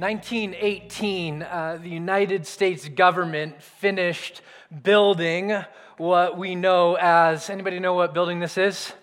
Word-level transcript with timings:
1918, 0.00 1.42
uh, 1.42 1.78
the 1.82 1.90
United 1.90 2.46
States 2.46 2.88
government 2.88 3.62
finished 3.62 4.40
building 4.82 5.52
what 5.98 6.38
we 6.38 6.54
know 6.54 6.96
as 6.98 7.50
anybody 7.50 7.78
know 7.78 7.92
what 7.92 8.14
building 8.14 8.40
this 8.40 8.56
is? 8.56 8.94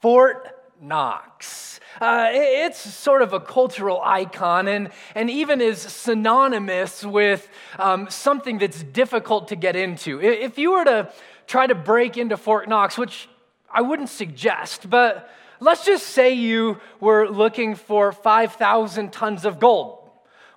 Fort 0.00 0.46
Knox. 0.80 1.80
Uh, 2.00 2.28
it's 2.30 2.78
sort 2.78 3.20
of 3.20 3.32
a 3.32 3.40
cultural 3.40 4.00
icon 4.00 4.68
and, 4.68 4.90
and 5.16 5.28
even 5.28 5.60
is 5.60 5.80
synonymous 5.80 7.04
with 7.04 7.48
um, 7.80 8.08
something 8.08 8.58
that's 8.58 8.84
difficult 8.84 9.48
to 9.48 9.56
get 9.56 9.74
into. 9.74 10.20
If 10.20 10.56
you 10.56 10.70
were 10.70 10.84
to 10.84 11.12
try 11.48 11.66
to 11.66 11.74
break 11.74 12.16
into 12.16 12.36
Fort 12.36 12.68
Knox, 12.68 12.96
which 12.96 13.28
I 13.68 13.82
wouldn't 13.82 14.10
suggest, 14.10 14.88
but 14.88 15.28
let's 15.60 15.84
just 15.84 16.08
say 16.08 16.32
you 16.32 16.80
were 17.00 17.28
looking 17.28 17.74
for 17.74 18.12
5,000 18.12 19.12
tons 19.12 19.44
of 19.44 19.58
gold. 19.58 19.98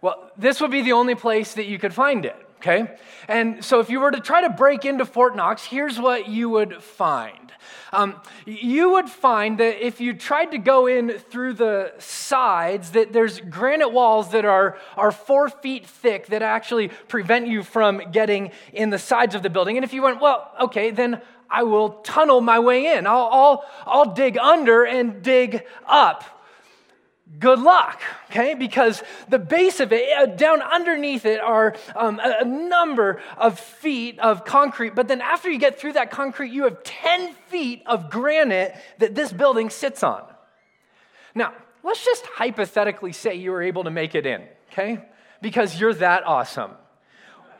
Well, 0.02 0.32
this 0.38 0.62
would 0.62 0.72
be 0.72 0.82
the 0.82 0.94
only 0.94 1.16
place 1.16 1.54
that 1.54 1.66
you 1.66 1.78
could 1.78 1.94
find 1.94 2.26
it, 2.26 2.36
okay? 2.58 2.98
And 3.28 3.64
so 3.64 3.80
if 3.80 3.90
you 3.90 4.00
were 4.00 4.12
to 4.12 4.22
try 4.22 4.42
to 4.42 4.50
break 4.50 4.86
into 4.86 5.06
Fort 5.06 5.36
Knox, 5.36 5.66
here's 5.66 6.00
what 6.00 6.30
you 6.30 6.50
would 6.50 6.82
find. 6.82 7.50
Um, 7.92 8.22
you 8.46 8.92
would 8.92 9.10
find 9.10 9.60
that 9.60 9.86
if 9.86 10.00
you 10.00 10.14
tried 10.14 10.52
to 10.52 10.58
go 10.58 10.88
in 10.88 11.10
through 11.18 11.54
the 11.54 11.94
sides, 11.98 12.92
that 12.92 13.12
there's 13.12 13.40
granite 13.42 13.90
walls 13.90 14.32
that 14.32 14.46
are, 14.46 14.78
are 14.96 15.12
four 15.12 15.50
feet 15.50 15.86
thick 15.86 16.28
that 16.28 16.42
actually 16.42 16.90
prevent 17.08 17.48
you 17.48 17.64
from 17.64 18.12
getting 18.12 18.52
in 18.74 18.90
the 18.90 19.00
sides 19.00 19.36
of 19.36 19.44
the 19.44 19.50
building. 19.50 19.78
And 19.78 19.84
if 19.84 19.94
you 19.94 20.04
went, 20.04 20.22
well, 20.22 20.52
okay, 20.62 20.92
then 20.92 21.22
I 21.50 21.64
will 21.64 21.90
tunnel 21.90 22.42
my 22.42 22.60
way 22.60 22.96
in. 22.96 23.08
I'll, 23.08 23.30
I'll, 23.32 23.66
I'll 23.86 24.14
dig 24.14 24.38
under 24.38 24.86
and 24.86 25.22
dig 25.24 25.66
up. 25.88 26.24
Good 27.38 27.60
luck, 27.60 28.02
okay? 28.32 28.56
Because 28.56 29.04
the 29.28 29.38
base 29.38 29.80
of 29.80 29.94
it, 29.94 30.10
uh, 30.18 30.26
down 30.26 30.62
underneath 30.62 31.26
it, 31.26 31.40
are 31.40 31.76
um, 31.96 32.20
a, 32.20 32.38
a 32.42 32.46
number 32.46 33.22
of 33.38 33.60
feet 33.60 34.18
of 34.20 34.46
concrete. 34.46 34.96
But 34.96 35.08
then 35.08 35.22
after 35.22 35.50
you 35.50 35.60
get 35.60 35.80
through 35.80 35.94
that 35.94 36.10
concrete, 36.10 36.52
you 36.52 36.64
have 36.64 36.84
10 36.84 37.34
feet 37.48 37.84
of 37.86 38.10
granite 38.10 38.76
that 38.98 39.14
this 39.14 39.32
building 39.32 39.70
sits 39.70 40.02
on. 40.02 40.24
Now, 41.36 41.54
let's 41.84 42.04
just 42.04 42.26
hypothetically 42.26 43.12
say 43.12 43.36
you 43.36 43.52
were 43.52 43.62
able 43.62 43.84
to 43.84 43.92
make 43.92 44.16
it 44.16 44.26
in, 44.26 44.44
okay? 44.72 45.04
Because 45.42 45.80
you're 45.80 45.94
that 45.96 46.26
awesome 46.26 46.72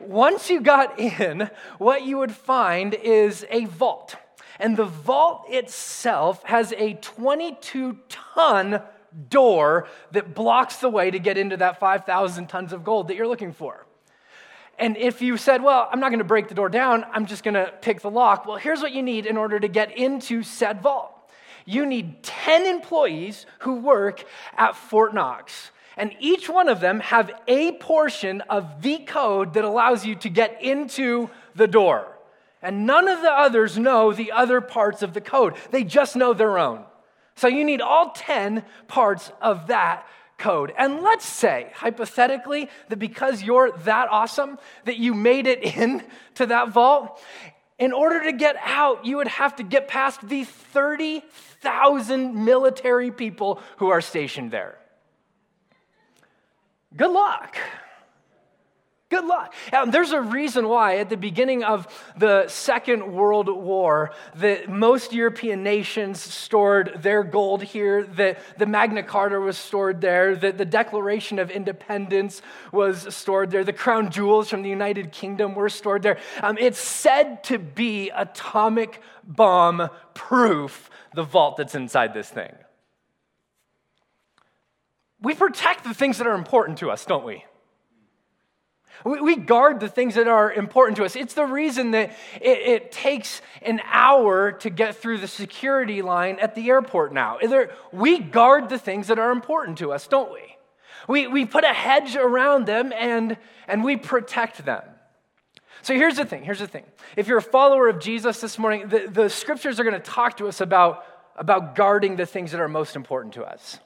once 0.00 0.50
you 0.50 0.60
got 0.60 0.98
in, 1.20 1.50
what 1.78 2.04
you 2.04 2.18
would 2.18 2.32
find 2.32 2.94
is 2.94 3.46
a 3.50 3.66
vault. 3.66 4.16
And 4.58 4.76
the 4.76 4.84
vault 4.84 5.46
itself 5.48 6.42
has 6.44 6.72
a 6.72 6.94
22 6.94 7.98
ton 8.08 8.82
door 9.28 9.88
that 10.12 10.34
blocks 10.34 10.76
the 10.76 10.88
way 10.88 11.10
to 11.10 11.18
get 11.18 11.38
into 11.38 11.56
that 11.56 11.80
5,000 11.80 12.46
tons 12.46 12.72
of 12.72 12.84
gold 12.84 13.08
that 13.08 13.16
you're 13.16 13.26
looking 13.26 13.52
for. 13.52 13.86
And 14.78 14.96
if 14.96 15.20
you 15.20 15.36
said, 15.36 15.62
well, 15.62 15.88
I'm 15.90 16.00
not 16.00 16.08
going 16.08 16.20
to 16.20 16.24
break 16.24 16.48
the 16.48 16.54
door 16.54 16.68
down, 16.68 17.04
I'm 17.12 17.26
just 17.26 17.42
going 17.42 17.54
to 17.54 17.72
pick 17.82 18.00
the 18.00 18.10
lock, 18.10 18.46
well, 18.46 18.56
here's 18.56 18.80
what 18.80 18.92
you 18.92 19.02
need 19.02 19.26
in 19.26 19.36
order 19.36 19.58
to 19.60 19.68
get 19.68 19.96
into 19.96 20.42
said 20.42 20.80
vault 20.80 21.20
you 21.64 21.86
need 21.86 22.22
10 22.22 22.66
employees 22.66 23.46
who 23.60 23.76
work 23.76 24.24
at 24.56 24.76
Fort 24.76 25.14
Knox 25.14 25.70
and 26.00 26.16
each 26.18 26.48
one 26.48 26.70
of 26.70 26.80
them 26.80 27.00
have 27.00 27.30
a 27.46 27.72
portion 27.72 28.40
of 28.48 28.80
the 28.80 28.96
code 29.00 29.52
that 29.52 29.64
allows 29.64 30.06
you 30.06 30.14
to 30.14 30.30
get 30.30 30.62
into 30.62 31.28
the 31.54 31.66
door. 31.66 32.16
And 32.62 32.86
none 32.86 33.06
of 33.06 33.20
the 33.20 33.30
others 33.30 33.76
know 33.76 34.14
the 34.14 34.32
other 34.32 34.62
parts 34.62 35.02
of 35.02 35.12
the 35.12 35.20
code. 35.20 35.56
They 35.70 35.84
just 35.84 36.16
know 36.16 36.32
their 36.32 36.58
own. 36.58 36.86
So 37.36 37.48
you 37.48 37.66
need 37.66 37.82
all 37.82 38.12
10 38.12 38.64
parts 38.88 39.30
of 39.42 39.66
that 39.66 40.06
code. 40.38 40.72
And 40.78 41.02
let's 41.02 41.26
say, 41.26 41.70
hypothetically, 41.74 42.70
that 42.88 42.98
because 42.98 43.42
you're 43.42 43.70
that 43.84 44.08
awesome, 44.10 44.58
that 44.86 44.96
you 44.96 45.12
made 45.12 45.46
it 45.46 45.62
in 45.76 46.02
to 46.36 46.46
that 46.46 46.70
vault, 46.70 47.22
in 47.78 47.92
order 47.92 48.24
to 48.24 48.32
get 48.32 48.56
out, 48.64 49.04
you 49.04 49.18
would 49.18 49.28
have 49.28 49.56
to 49.56 49.62
get 49.62 49.86
past 49.86 50.26
the 50.26 50.44
30,000 50.44 52.42
military 52.42 53.10
people 53.10 53.60
who 53.76 53.90
are 53.90 54.00
stationed 54.00 54.50
there. 54.50 54.79
Good 56.96 57.10
luck. 57.10 57.56
Good 59.10 59.24
luck. 59.24 59.54
Now, 59.72 59.86
there's 59.86 60.12
a 60.12 60.20
reason 60.20 60.68
why 60.68 60.98
at 60.98 61.10
the 61.10 61.16
beginning 61.16 61.64
of 61.64 61.88
the 62.16 62.46
Second 62.46 63.12
World 63.12 63.48
War, 63.48 64.12
that 64.36 64.68
most 64.68 65.12
European 65.12 65.64
nations 65.64 66.20
stored 66.20 67.02
their 67.02 67.24
gold 67.24 67.64
here, 67.64 68.04
that 68.04 68.38
the 68.56 68.66
Magna 68.66 69.02
Carta 69.02 69.40
was 69.40 69.58
stored 69.58 70.00
there, 70.00 70.36
that 70.36 70.58
the 70.58 70.64
Declaration 70.64 71.40
of 71.40 71.50
Independence 71.50 72.40
was 72.70 73.12
stored 73.12 73.50
there, 73.50 73.64
the 73.64 73.72
crown 73.72 74.12
jewels 74.12 74.48
from 74.48 74.62
the 74.62 74.70
United 74.70 75.10
Kingdom 75.10 75.56
were 75.56 75.68
stored 75.68 76.04
there. 76.04 76.18
Um, 76.40 76.56
it's 76.56 76.78
said 76.78 77.42
to 77.44 77.58
be 77.58 78.10
atomic 78.10 79.02
bomb 79.24 79.90
proof, 80.14 80.88
the 81.14 81.24
vault 81.24 81.56
that's 81.56 81.74
inside 81.74 82.14
this 82.14 82.30
thing 82.30 82.52
we 85.22 85.34
protect 85.34 85.84
the 85.84 85.94
things 85.94 86.18
that 86.18 86.26
are 86.26 86.34
important 86.34 86.78
to 86.78 86.90
us, 86.90 87.04
don't 87.04 87.24
we? 87.24 87.44
We 89.04 89.36
guard 89.36 89.80
the 89.80 89.88
things 89.88 90.14
that 90.16 90.28
are 90.28 90.52
important 90.52 90.98
to 90.98 91.04
us. 91.04 91.16
It's 91.16 91.32
the 91.32 91.46
reason 91.46 91.92
that 91.92 92.10
it, 92.40 92.58
it, 92.58 92.92
takes 92.92 93.40
an 93.62 93.80
hour 93.90 94.52
to 94.52 94.68
get 94.68 94.96
through 94.96 95.18
the 95.18 95.28
security 95.28 96.02
line 96.02 96.38
at 96.38 96.54
the 96.54 96.68
airport 96.68 97.14
now. 97.14 97.38
We 97.92 98.18
guard 98.18 98.68
the 98.68 98.78
things 98.78 99.06
that 99.06 99.18
are 99.18 99.30
important 99.30 99.78
to 99.78 99.92
us, 99.92 100.06
don't 100.06 100.30
we? 100.30 100.56
We, 101.08 101.26
we 101.28 101.46
put 101.46 101.64
a 101.64 101.72
hedge 101.72 102.14
around 102.14 102.66
them 102.66 102.92
and, 102.92 103.38
and 103.66 103.82
we 103.82 103.96
protect 103.96 104.66
them. 104.66 104.82
So 105.82 105.94
here's 105.94 106.16
the 106.16 106.26
thing 106.26 106.44
here's 106.44 106.58
the 106.58 106.66
thing. 106.66 106.84
If 107.16 107.26
you're 107.26 107.38
a 107.38 107.42
follower 107.42 107.88
of 107.88 108.00
Jesus 108.00 108.42
this 108.42 108.58
morning, 108.58 108.88
the, 108.88 109.08
the 109.10 109.30
scriptures 109.30 109.80
are 109.80 109.84
going 109.84 110.00
to 110.00 110.10
talk 110.10 110.36
to 110.36 110.46
us 110.46 110.60
about, 110.60 111.06
about 111.36 111.74
guarding 111.74 112.16
the 112.16 112.26
things 112.26 112.52
that 112.52 112.60
are 112.60 112.68
most 112.68 112.96
important 112.96 113.32
to 113.34 113.44
us. 113.44 113.80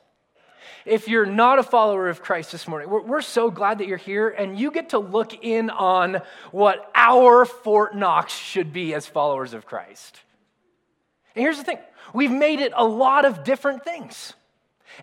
If 0.84 1.08
you're 1.08 1.26
not 1.26 1.58
a 1.58 1.62
follower 1.62 2.08
of 2.08 2.22
Christ 2.22 2.52
this 2.52 2.68
morning, 2.68 2.90
we're, 2.90 3.02
we're, 3.02 3.20
so 3.22 3.50
glad 3.50 3.78
that 3.78 3.86
you're 3.86 3.96
here 3.96 4.28
and 4.28 4.58
you 4.58 4.70
get 4.70 4.90
to 4.90 4.98
look 4.98 5.44
in 5.44 5.70
on 5.70 6.20
what 6.52 6.90
our 6.94 7.44
Fort 7.44 7.96
Knox 7.96 8.32
should 8.32 8.72
be 8.72 8.94
as 8.94 9.06
followers 9.06 9.54
of 9.54 9.66
Christ. 9.66 10.20
And 11.34 11.42
here's 11.42 11.58
the 11.58 11.64
thing 11.64 11.78
we've 12.12 12.30
made 12.30 12.60
it 12.60 12.72
a 12.76 12.84
lot 12.84 13.24
of 13.24 13.44
different 13.44 13.84
things. 13.84 14.34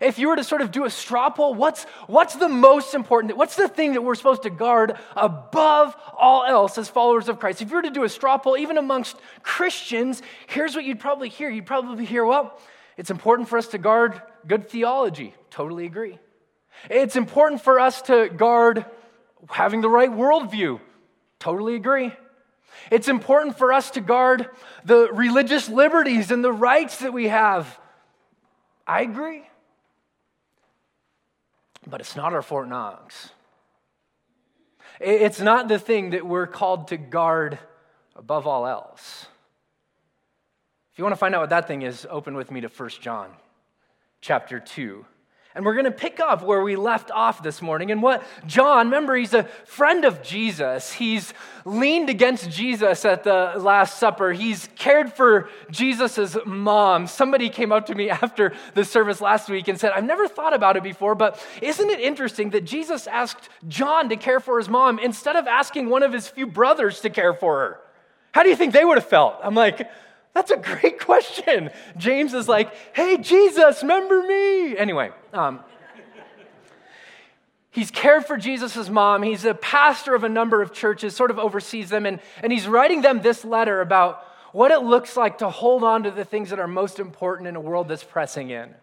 If 0.00 0.18
you 0.18 0.28
were 0.28 0.36
to 0.36 0.44
sort 0.44 0.62
of 0.62 0.70
do 0.70 0.84
a 0.84 0.90
straw 0.90 1.28
poll, 1.28 1.54
what's, 1.54 1.84
what's 2.06 2.34
the 2.34 2.48
most 2.48 2.94
important? 2.94 3.36
What's 3.36 3.56
the 3.56 3.68
thing 3.68 3.92
that 3.92 4.02
we're 4.02 4.14
supposed 4.14 4.44
to 4.44 4.50
guard 4.50 4.96
above 5.14 5.94
all 6.16 6.44
else 6.44 6.78
as 6.78 6.88
followers 6.88 7.28
of 7.28 7.38
Christ? 7.38 7.60
If 7.60 7.68
you 7.70 7.76
were 7.76 7.82
to 7.82 7.90
do 7.90 8.04
a 8.04 8.08
straw 8.08 8.38
poll, 8.38 8.56
even 8.56 8.78
amongst 8.78 9.16
Christians, 9.42 10.22
here's 10.46 10.74
what 10.74 10.84
you'd 10.84 11.00
probably 11.00 11.28
hear. 11.28 11.50
You'd 11.50 11.66
probably 11.66 12.06
hear, 12.06 12.24
well, 12.24 12.58
it's 12.96 13.10
important 13.10 13.48
for 13.48 13.58
us 13.58 13.68
to 13.68 13.78
guard 13.78 14.20
good 14.46 14.68
theology. 14.68 15.34
Totally 15.50 15.86
agree. 15.86 16.18
It's 16.90 17.16
important 17.16 17.62
for 17.62 17.78
us 17.78 18.02
to 18.02 18.28
guard 18.28 18.84
having 19.48 19.80
the 19.80 19.88
right 19.88 20.10
worldview. 20.10 20.80
Totally 21.38 21.74
agree. 21.74 22.12
It's 22.90 23.08
important 23.08 23.58
for 23.58 23.72
us 23.72 23.90
to 23.92 24.00
guard 24.00 24.48
the 24.84 25.08
religious 25.12 25.68
liberties 25.68 26.30
and 26.30 26.42
the 26.42 26.52
rights 26.52 26.98
that 26.98 27.12
we 27.12 27.28
have. 27.28 27.78
I 28.86 29.02
agree. 29.02 29.42
But 31.86 32.00
it's 32.00 32.16
not 32.16 32.32
our 32.32 32.42
Fort 32.42 32.68
Knox. 32.68 33.30
It's 35.00 35.40
not 35.40 35.68
the 35.68 35.78
thing 35.78 36.10
that 36.10 36.26
we're 36.26 36.46
called 36.46 36.88
to 36.88 36.96
guard 36.96 37.58
above 38.14 38.46
all 38.46 38.66
else. 38.66 39.26
If 40.92 40.98
you 40.98 41.04
want 41.04 41.12
to 41.12 41.18
find 41.18 41.34
out 41.34 41.40
what 41.40 41.50
that 41.50 41.66
thing 41.66 41.80
is, 41.80 42.06
open 42.10 42.34
with 42.34 42.50
me 42.50 42.60
to 42.60 42.68
1 42.68 42.90
John 43.00 43.30
chapter 44.20 44.60
2. 44.60 45.06
And 45.54 45.64
we're 45.64 45.72
going 45.72 45.86
to 45.86 45.90
pick 45.90 46.20
up 46.20 46.42
where 46.42 46.60
we 46.60 46.76
left 46.76 47.10
off 47.10 47.42
this 47.42 47.62
morning. 47.62 47.90
And 47.90 48.02
what 48.02 48.22
John, 48.46 48.86
remember, 48.86 49.16
he's 49.16 49.32
a 49.32 49.44
friend 49.64 50.04
of 50.04 50.22
Jesus. 50.22 50.92
He's 50.92 51.32
leaned 51.64 52.10
against 52.10 52.50
Jesus 52.50 53.06
at 53.06 53.24
the 53.24 53.54
Last 53.56 53.98
Supper. 53.98 54.32
He's 54.32 54.68
cared 54.76 55.14
for 55.14 55.48
Jesus' 55.70 56.36
mom. 56.44 57.06
Somebody 57.06 57.48
came 57.48 57.72
up 57.72 57.86
to 57.86 57.94
me 57.94 58.10
after 58.22 58.52
the 58.74 58.84
service 58.84 59.22
last 59.22 59.48
week 59.48 59.68
and 59.68 59.80
said, 59.80 59.92
I've 59.92 60.04
never 60.04 60.28
thought 60.28 60.52
about 60.52 60.76
it 60.76 60.82
before, 60.82 61.14
but 61.14 61.42
isn't 61.62 61.88
it 61.88 62.00
interesting 62.00 62.50
that 62.50 62.64
Jesus 62.64 63.06
asked 63.06 63.48
John 63.66 64.10
to 64.10 64.16
care 64.16 64.40
for 64.40 64.58
his 64.58 64.68
mom 64.68 64.98
instead 64.98 65.36
of 65.36 65.46
asking 65.46 65.88
one 65.88 66.02
of 66.02 66.12
his 66.12 66.28
few 66.28 66.46
brothers 66.46 67.00
to 67.00 67.08
care 67.08 67.32
for 67.32 67.60
her? 67.60 67.80
How 68.32 68.42
do 68.42 68.50
you 68.50 68.56
think 68.56 68.74
they 68.74 68.84
would 68.84 68.98
have 68.98 69.08
felt? 69.08 69.36
I'm 69.42 69.54
like, 69.54 69.90
that's 70.34 70.50
a 70.50 70.56
great 70.56 70.98
question. 71.06 71.70
James 71.96 72.34
is 72.34 72.48
like, 72.48 72.72
hey, 72.94 73.18
Jesus, 73.18 73.82
remember 73.82 74.22
me. 74.22 74.76
Anyway, 74.76 75.10
um, 75.32 75.60
he's 77.70 77.90
cared 77.90 78.26
for 78.26 78.36
Jesus' 78.36 78.88
mom. 78.88 79.22
He's 79.22 79.44
a 79.44 79.54
pastor 79.54 80.14
of 80.14 80.24
a 80.24 80.28
number 80.28 80.62
of 80.62 80.72
churches, 80.72 81.14
sort 81.14 81.30
of 81.30 81.38
oversees 81.38 81.90
them, 81.90 82.06
and, 82.06 82.20
and 82.42 82.52
he's 82.52 82.66
writing 82.66 83.02
them 83.02 83.20
this 83.20 83.44
letter 83.44 83.80
about 83.80 84.24
what 84.52 84.70
it 84.70 84.82
looks 84.82 85.16
like 85.16 85.38
to 85.38 85.48
hold 85.48 85.82
on 85.82 86.02
to 86.02 86.10
the 86.10 86.24
things 86.24 86.50
that 86.50 86.58
are 86.58 86.68
most 86.68 86.98
important 86.98 87.48
in 87.48 87.56
a 87.56 87.60
world 87.60 87.88
that's 87.88 88.04
pressing 88.04 88.50
in, 88.50 88.74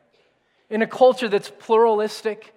in 0.69 0.81
a 0.81 0.87
culture 0.87 1.29
that's 1.29 1.51
pluralistic, 1.59 2.53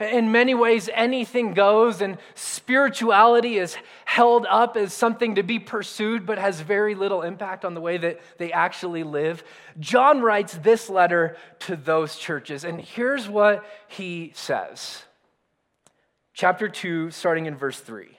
In 0.00 0.30
many 0.30 0.54
ways, 0.54 0.88
anything 0.92 1.54
goes, 1.54 2.00
and 2.00 2.18
spirituality 2.34 3.58
is 3.58 3.76
held 4.04 4.46
up 4.48 4.76
as 4.76 4.92
something 4.92 5.34
to 5.34 5.42
be 5.42 5.58
pursued, 5.58 6.24
but 6.24 6.38
has 6.38 6.60
very 6.60 6.94
little 6.94 7.22
impact 7.22 7.64
on 7.64 7.74
the 7.74 7.80
way 7.80 7.96
that 7.98 8.20
they 8.38 8.52
actually 8.52 9.02
live. 9.02 9.42
John 9.80 10.20
writes 10.20 10.54
this 10.58 10.88
letter 10.88 11.36
to 11.60 11.76
those 11.76 12.16
churches, 12.16 12.64
and 12.64 12.80
here's 12.80 13.28
what 13.28 13.64
he 13.88 14.32
says. 14.34 15.02
Chapter 16.32 16.68
2, 16.68 17.10
starting 17.10 17.46
in 17.46 17.56
verse 17.56 17.80
3. 17.80 18.16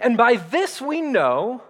And 0.00 0.16
by 0.16 0.36
this 0.36 0.80
we 0.80 1.00
know 1.00 1.62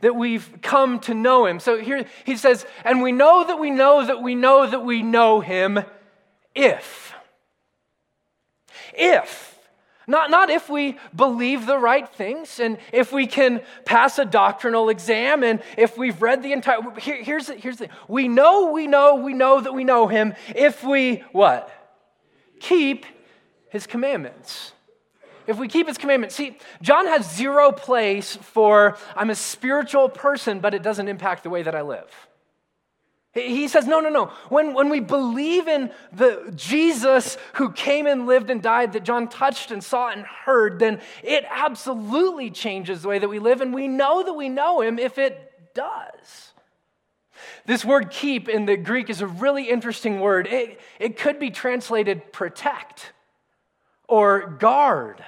that 0.00 0.16
we've 0.16 0.60
come 0.60 1.00
to 1.00 1.14
know 1.14 1.46
him. 1.46 1.60
So 1.60 1.78
here 1.78 2.04
he 2.24 2.36
says, 2.36 2.66
and 2.84 3.02
we 3.02 3.12
know 3.12 3.44
that 3.46 3.58
we 3.58 3.70
know 3.70 4.04
that 4.04 4.22
we 4.22 4.34
know 4.34 4.66
that 4.66 4.84
we 4.84 5.02
know 5.02 5.40
him 5.40 5.80
if 6.54 7.13
if. 8.96 9.54
Not, 10.06 10.30
not 10.30 10.50
if 10.50 10.68
we 10.68 10.98
believe 11.14 11.66
the 11.66 11.78
right 11.78 12.06
things 12.06 12.60
and 12.60 12.76
if 12.92 13.12
we 13.12 13.26
can 13.26 13.62
pass 13.84 14.18
a 14.18 14.24
doctrinal 14.24 14.90
exam 14.90 15.42
and 15.42 15.62
if 15.78 15.96
we've 15.96 16.20
read 16.20 16.42
the 16.42 16.52
entire. 16.52 16.78
Here, 16.98 17.22
here's, 17.22 17.46
the, 17.46 17.54
here's 17.54 17.78
the 17.78 17.88
We 18.06 18.28
know, 18.28 18.70
we 18.70 18.86
know, 18.86 19.14
we 19.16 19.32
know 19.32 19.60
that 19.60 19.72
we 19.72 19.84
know 19.84 20.06
him 20.06 20.34
if 20.54 20.84
we 20.84 21.24
what? 21.32 21.70
Keep 22.60 23.06
his 23.70 23.86
commandments. 23.86 24.72
If 25.46 25.58
we 25.58 25.68
keep 25.68 25.88
his 25.88 25.98
commandments. 25.98 26.34
See, 26.34 26.58
John 26.82 27.06
has 27.06 27.34
zero 27.34 27.72
place 27.72 28.36
for 28.36 28.98
I'm 29.16 29.30
a 29.30 29.34
spiritual 29.34 30.08
person, 30.08 30.60
but 30.60 30.74
it 30.74 30.82
doesn't 30.82 31.08
impact 31.08 31.44
the 31.44 31.50
way 31.50 31.62
that 31.62 31.74
I 31.74 31.82
live. 31.82 32.10
He 33.34 33.66
says, 33.66 33.86
no, 33.86 33.98
no, 33.98 34.08
no. 34.08 34.26
When, 34.48 34.74
when 34.74 34.88
we 34.88 35.00
believe 35.00 35.66
in 35.66 35.90
the 36.12 36.52
Jesus 36.54 37.36
who 37.54 37.72
came 37.72 38.06
and 38.06 38.26
lived 38.26 38.48
and 38.48 38.62
died 38.62 38.92
that 38.92 39.02
John 39.02 39.28
touched 39.28 39.72
and 39.72 39.82
saw 39.82 40.10
and 40.10 40.24
heard, 40.24 40.78
then 40.78 41.00
it 41.22 41.44
absolutely 41.50 42.50
changes 42.50 43.02
the 43.02 43.08
way 43.08 43.18
that 43.18 43.28
we 43.28 43.40
live. 43.40 43.60
And 43.60 43.74
we 43.74 43.88
know 43.88 44.22
that 44.22 44.34
we 44.34 44.48
know 44.48 44.80
him 44.80 45.00
if 45.00 45.18
it 45.18 45.74
does. 45.74 46.52
This 47.66 47.84
word 47.84 48.10
keep 48.10 48.48
in 48.48 48.66
the 48.66 48.76
Greek 48.76 49.10
is 49.10 49.20
a 49.20 49.26
really 49.26 49.68
interesting 49.68 50.20
word. 50.20 50.46
It, 50.46 50.80
it 51.00 51.18
could 51.18 51.40
be 51.40 51.50
translated 51.50 52.32
protect 52.32 53.12
or 54.06 54.46
guard 54.46 55.24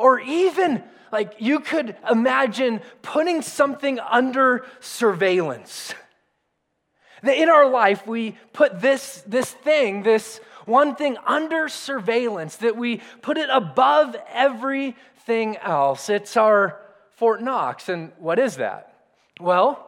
or 0.00 0.18
even 0.18 0.82
like 1.12 1.34
you 1.38 1.60
could 1.60 1.94
imagine 2.10 2.80
putting 3.02 3.42
something 3.42 4.00
under 4.00 4.64
surveillance. 4.80 5.94
That 7.22 7.36
in 7.36 7.48
our 7.48 7.68
life, 7.68 8.06
we 8.06 8.36
put 8.52 8.80
this, 8.80 9.22
this 9.26 9.50
thing, 9.50 10.02
this 10.02 10.40
one 10.64 10.94
thing 10.94 11.16
under 11.26 11.68
surveillance, 11.68 12.56
that 12.56 12.76
we 12.76 13.00
put 13.22 13.36
it 13.36 13.48
above 13.50 14.16
everything 14.32 15.56
else. 15.58 16.08
It's 16.08 16.36
our 16.36 16.80
Fort 17.16 17.42
Knox. 17.42 17.88
And 17.88 18.12
what 18.18 18.38
is 18.38 18.56
that? 18.56 18.94
Well, 19.40 19.86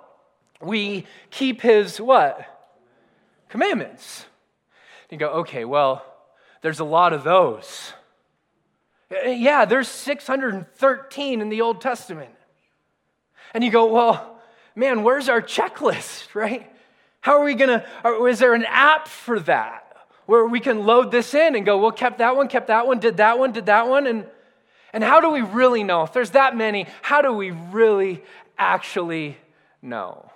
we 0.60 1.06
keep 1.30 1.60
his 1.60 2.00
what? 2.00 2.46
Commandments. 3.48 4.26
You 5.10 5.18
go, 5.18 5.28
okay, 5.40 5.66
well, 5.66 6.02
there's 6.62 6.80
a 6.80 6.84
lot 6.84 7.12
of 7.12 7.22
those. 7.22 7.92
Yeah, 9.10 9.66
there's 9.66 9.88
613 9.88 11.40
in 11.42 11.48
the 11.50 11.60
Old 11.60 11.82
Testament. 11.82 12.30
And 13.52 13.62
you 13.62 13.70
go, 13.70 13.92
well, 13.92 14.40
man, 14.74 15.02
where's 15.02 15.28
our 15.28 15.42
checklist, 15.42 16.34
right? 16.34 16.71
How 17.22 17.38
are 17.38 17.44
we 17.44 17.54
going 17.54 17.80
to, 17.80 18.24
is 18.24 18.40
there 18.40 18.52
an 18.52 18.64
app 18.66 19.06
for 19.06 19.38
that 19.40 19.96
where 20.26 20.44
we 20.44 20.58
can 20.58 20.84
load 20.84 21.12
this 21.12 21.34
in 21.34 21.54
and 21.54 21.64
go, 21.64 21.78
well, 21.78 21.92
kept 21.92 22.18
that 22.18 22.36
one, 22.36 22.48
kept 22.48 22.66
that 22.66 22.86
one, 22.86 22.98
did 22.98 23.16
that 23.18 23.38
one, 23.38 23.52
did 23.52 23.66
that 23.66 23.88
one? 23.88 24.08
And, 24.08 24.26
and 24.92 25.04
how 25.04 25.20
do 25.20 25.30
we 25.30 25.40
really 25.40 25.84
know? 25.84 26.02
If 26.02 26.12
there's 26.12 26.30
that 26.30 26.56
many, 26.56 26.86
how 27.00 27.22
do 27.22 27.32
we 27.32 27.52
really 27.52 28.24
actually 28.58 29.36
know? 29.80 30.32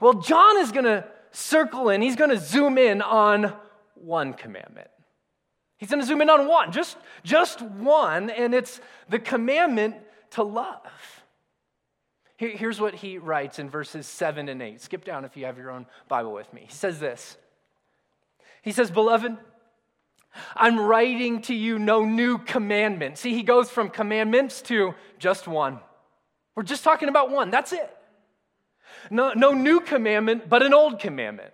Well, 0.00 0.14
John 0.14 0.58
is 0.58 0.72
going 0.72 0.84
to 0.84 1.06
circle 1.30 1.90
in, 1.90 2.02
he's 2.02 2.16
going 2.16 2.30
to 2.30 2.38
zoom 2.38 2.76
in 2.76 3.02
on 3.02 3.52
one 3.94 4.32
commandment. 4.34 4.88
He's 5.76 5.90
going 5.90 6.00
to 6.00 6.06
zoom 6.06 6.22
in 6.22 6.30
on 6.30 6.48
one, 6.48 6.72
just, 6.72 6.96
just 7.22 7.62
one, 7.62 8.30
and 8.30 8.52
it's 8.52 8.80
the 9.08 9.20
commandment 9.20 9.94
to 10.30 10.42
love. 10.42 10.80
Here's 12.36 12.78
what 12.78 12.94
he 12.94 13.16
writes 13.16 13.58
in 13.58 13.70
verses 13.70 14.06
7 14.06 14.48
and 14.48 14.60
8. 14.60 14.80
Skip 14.80 15.04
down 15.04 15.24
if 15.24 15.36
you 15.36 15.46
have 15.46 15.56
your 15.56 15.70
own 15.70 15.86
Bible 16.06 16.32
with 16.32 16.52
me. 16.52 16.64
He 16.66 16.72
says 16.72 17.00
this 17.00 17.38
He 18.62 18.72
says, 18.72 18.90
Beloved, 18.90 19.36
I'm 20.54 20.78
writing 20.78 21.40
to 21.42 21.54
you 21.54 21.78
no 21.78 22.04
new 22.04 22.36
commandment. 22.38 23.16
See, 23.16 23.34
he 23.34 23.42
goes 23.42 23.70
from 23.70 23.88
commandments 23.88 24.60
to 24.62 24.94
just 25.18 25.48
one. 25.48 25.78
We're 26.54 26.62
just 26.62 26.84
talking 26.84 27.08
about 27.08 27.30
one. 27.30 27.50
That's 27.50 27.72
it. 27.72 27.90
No, 29.10 29.32
no 29.32 29.52
new 29.52 29.80
commandment, 29.80 30.48
but 30.48 30.62
an 30.62 30.74
old 30.74 30.98
commandment 30.98 31.52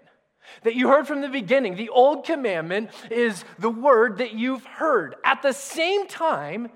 that 0.64 0.74
you 0.74 0.88
heard 0.88 1.06
from 1.06 1.20
the 1.20 1.28
beginning. 1.28 1.76
The 1.76 1.90
old 1.90 2.24
commandment 2.24 2.90
is 3.10 3.44
the 3.58 3.70
word 3.70 4.18
that 4.18 4.32
you've 4.32 4.64
heard. 4.64 5.14
At 5.24 5.42
the 5.42 5.52
same 5.52 6.08
time, 6.08 6.70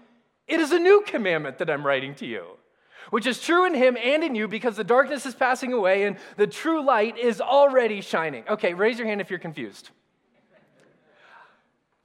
it 0.47 0.61
is 0.61 0.70
a 0.70 0.79
new 0.79 1.03
commandment 1.06 1.58
that 1.58 1.70
I'm 1.70 1.85
writing 1.85 2.14
to 2.17 2.26
you 2.26 2.56
which 3.11 3.26
is 3.26 3.41
true 3.41 3.67
in 3.67 3.75
him 3.75 3.97
and 4.03 4.25
in 4.25 4.34
you 4.34 4.48
because 4.48 4.77
the 4.77 4.84
darkness 4.84 5.27
is 5.27 5.34
passing 5.34 5.72
away 5.72 6.05
and 6.05 6.17
the 6.36 6.46
true 6.46 6.84
light 6.84 7.19
is 7.19 7.41
already 7.41 8.01
shining. 8.01 8.44
Okay, 8.48 8.75
raise 8.75 8.98
your 8.98 9.06
hand 9.06 9.20
if 9.20 9.31
you're 9.31 9.39
confused. 9.39 9.91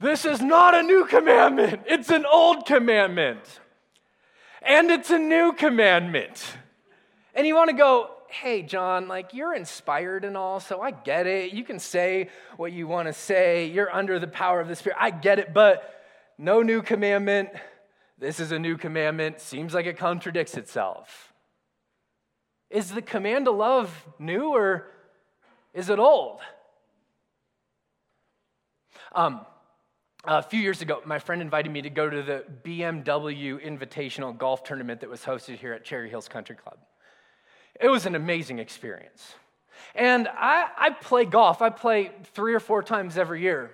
This 0.00 0.24
is 0.24 0.40
not 0.40 0.74
a 0.74 0.82
new 0.82 1.06
commandment, 1.06 1.82
it's 1.86 2.10
an 2.10 2.26
old 2.26 2.66
commandment. 2.66 3.60
And 4.64 4.90
it's 4.90 5.10
a 5.10 5.18
new 5.18 5.52
commandment. 5.52 6.54
And 7.34 7.46
you 7.46 7.56
want 7.56 7.70
to 7.70 7.76
go, 7.76 8.10
hey, 8.28 8.62
John, 8.62 9.08
like 9.08 9.34
you're 9.34 9.54
inspired 9.54 10.24
and 10.24 10.36
all, 10.36 10.60
so 10.60 10.80
I 10.80 10.90
get 10.90 11.26
it. 11.26 11.52
You 11.52 11.64
can 11.64 11.78
say 11.78 12.30
what 12.56 12.72
you 12.72 12.86
want 12.86 13.08
to 13.08 13.12
say. 13.12 13.66
You're 13.66 13.92
under 13.92 14.18
the 14.18 14.28
power 14.28 14.60
of 14.60 14.68
the 14.68 14.76
Spirit. 14.76 14.98
I 15.00 15.10
get 15.10 15.38
it, 15.38 15.52
but 15.52 16.02
no 16.38 16.62
new 16.62 16.80
commandment 16.80 17.50
this 18.22 18.38
is 18.38 18.52
a 18.52 18.58
new 18.58 18.76
commandment, 18.76 19.40
seems 19.40 19.74
like 19.74 19.84
it 19.86 19.98
contradicts 19.98 20.56
itself. 20.56 21.32
Is 22.70 22.92
the 22.92 23.02
command 23.02 23.46
to 23.46 23.50
love 23.50 24.06
new 24.20 24.54
or 24.54 24.86
is 25.74 25.90
it 25.90 25.98
old? 25.98 26.38
Um, 29.12 29.40
a 30.24 30.40
few 30.40 30.60
years 30.60 30.82
ago, 30.82 31.02
my 31.04 31.18
friend 31.18 31.42
invited 31.42 31.72
me 31.72 31.82
to 31.82 31.90
go 31.90 32.08
to 32.08 32.22
the 32.22 32.44
BMW 32.62 33.60
Invitational 33.60 34.38
Golf 34.38 34.62
Tournament 34.62 35.00
that 35.00 35.10
was 35.10 35.22
hosted 35.22 35.56
here 35.56 35.72
at 35.72 35.84
Cherry 35.84 36.08
Hills 36.08 36.28
Country 36.28 36.54
Club. 36.54 36.78
It 37.80 37.88
was 37.88 38.06
an 38.06 38.14
amazing 38.14 38.60
experience. 38.60 39.34
And 39.96 40.28
I, 40.28 40.68
I 40.78 40.90
play 40.90 41.24
golf, 41.24 41.60
I 41.60 41.70
play 41.70 42.12
three 42.34 42.54
or 42.54 42.60
four 42.60 42.84
times 42.84 43.18
every 43.18 43.42
year. 43.42 43.72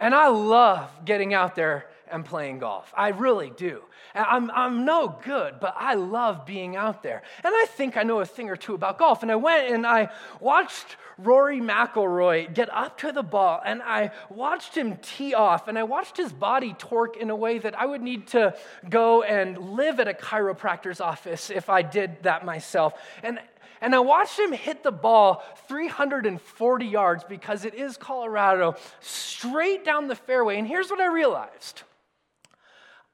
And 0.00 0.14
I 0.14 0.28
love 0.28 0.90
getting 1.04 1.34
out 1.34 1.54
there 1.54 1.84
and 2.10 2.24
playing 2.24 2.58
golf. 2.58 2.92
I 2.96 3.08
really 3.08 3.50
do. 3.50 3.82
I'm, 4.14 4.50
I'm 4.50 4.84
no 4.84 5.18
good, 5.24 5.60
but 5.60 5.74
I 5.76 5.94
love 5.94 6.46
being 6.46 6.76
out 6.76 7.02
there. 7.02 7.22
And 7.44 7.54
I 7.54 7.66
think 7.66 7.96
I 7.96 8.02
know 8.02 8.20
a 8.20 8.26
thing 8.26 8.48
or 8.48 8.56
two 8.56 8.74
about 8.74 8.98
golf. 8.98 9.22
And 9.22 9.30
I 9.30 9.36
went 9.36 9.72
and 9.72 9.86
I 9.86 10.10
watched 10.40 10.96
Rory 11.18 11.60
McIlroy 11.60 12.52
get 12.54 12.72
up 12.72 12.98
to 12.98 13.10
the 13.10 13.24
ball, 13.24 13.60
and 13.64 13.82
I 13.82 14.12
watched 14.30 14.76
him 14.76 14.96
tee 15.02 15.34
off, 15.34 15.66
and 15.66 15.76
I 15.76 15.82
watched 15.82 16.16
his 16.16 16.32
body 16.32 16.74
torque 16.78 17.16
in 17.16 17.28
a 17.28 17.36
way 17.36 17.58
that 17.58 17.76
I 17.78 17.86
would 17.86 18.02
need 18.02 18.28
to 18.28 18.56
go 18.88 19.24
and 19.24 19.58
live 19.58 19.98
at 19.98 20.06
a 20.06 20.14
chiropractor's 20.14 21.00
office 21.00 21.50
if 21.50 21.68
I 21.68 21.82
did 21.82 22.22
that 22.22 22.44
myself. 22.44 22.94
And 23.24 23.40
and 23.80 23.94
I 23.94 24.00
watched 24.00 24.38
him 24.38 24.52
hit 24.52 24.82
the 24.82 24.90
ball 24.90 25.44
340 25.68 26.86
yards 26.86 27.22
because 27.22 27.64
it 27.64 27.74
is 27.74 27.96
Colorado, 27.96 28.74
straight 29.00 29.84
down 29.84 30.08
the 30.08 30.16
fairway. 30.16 30.58
And 30.58 30.66
here's 30.66 30.90
what 30.90 31.00
I 31.00 31.06
realized 31.06 31.82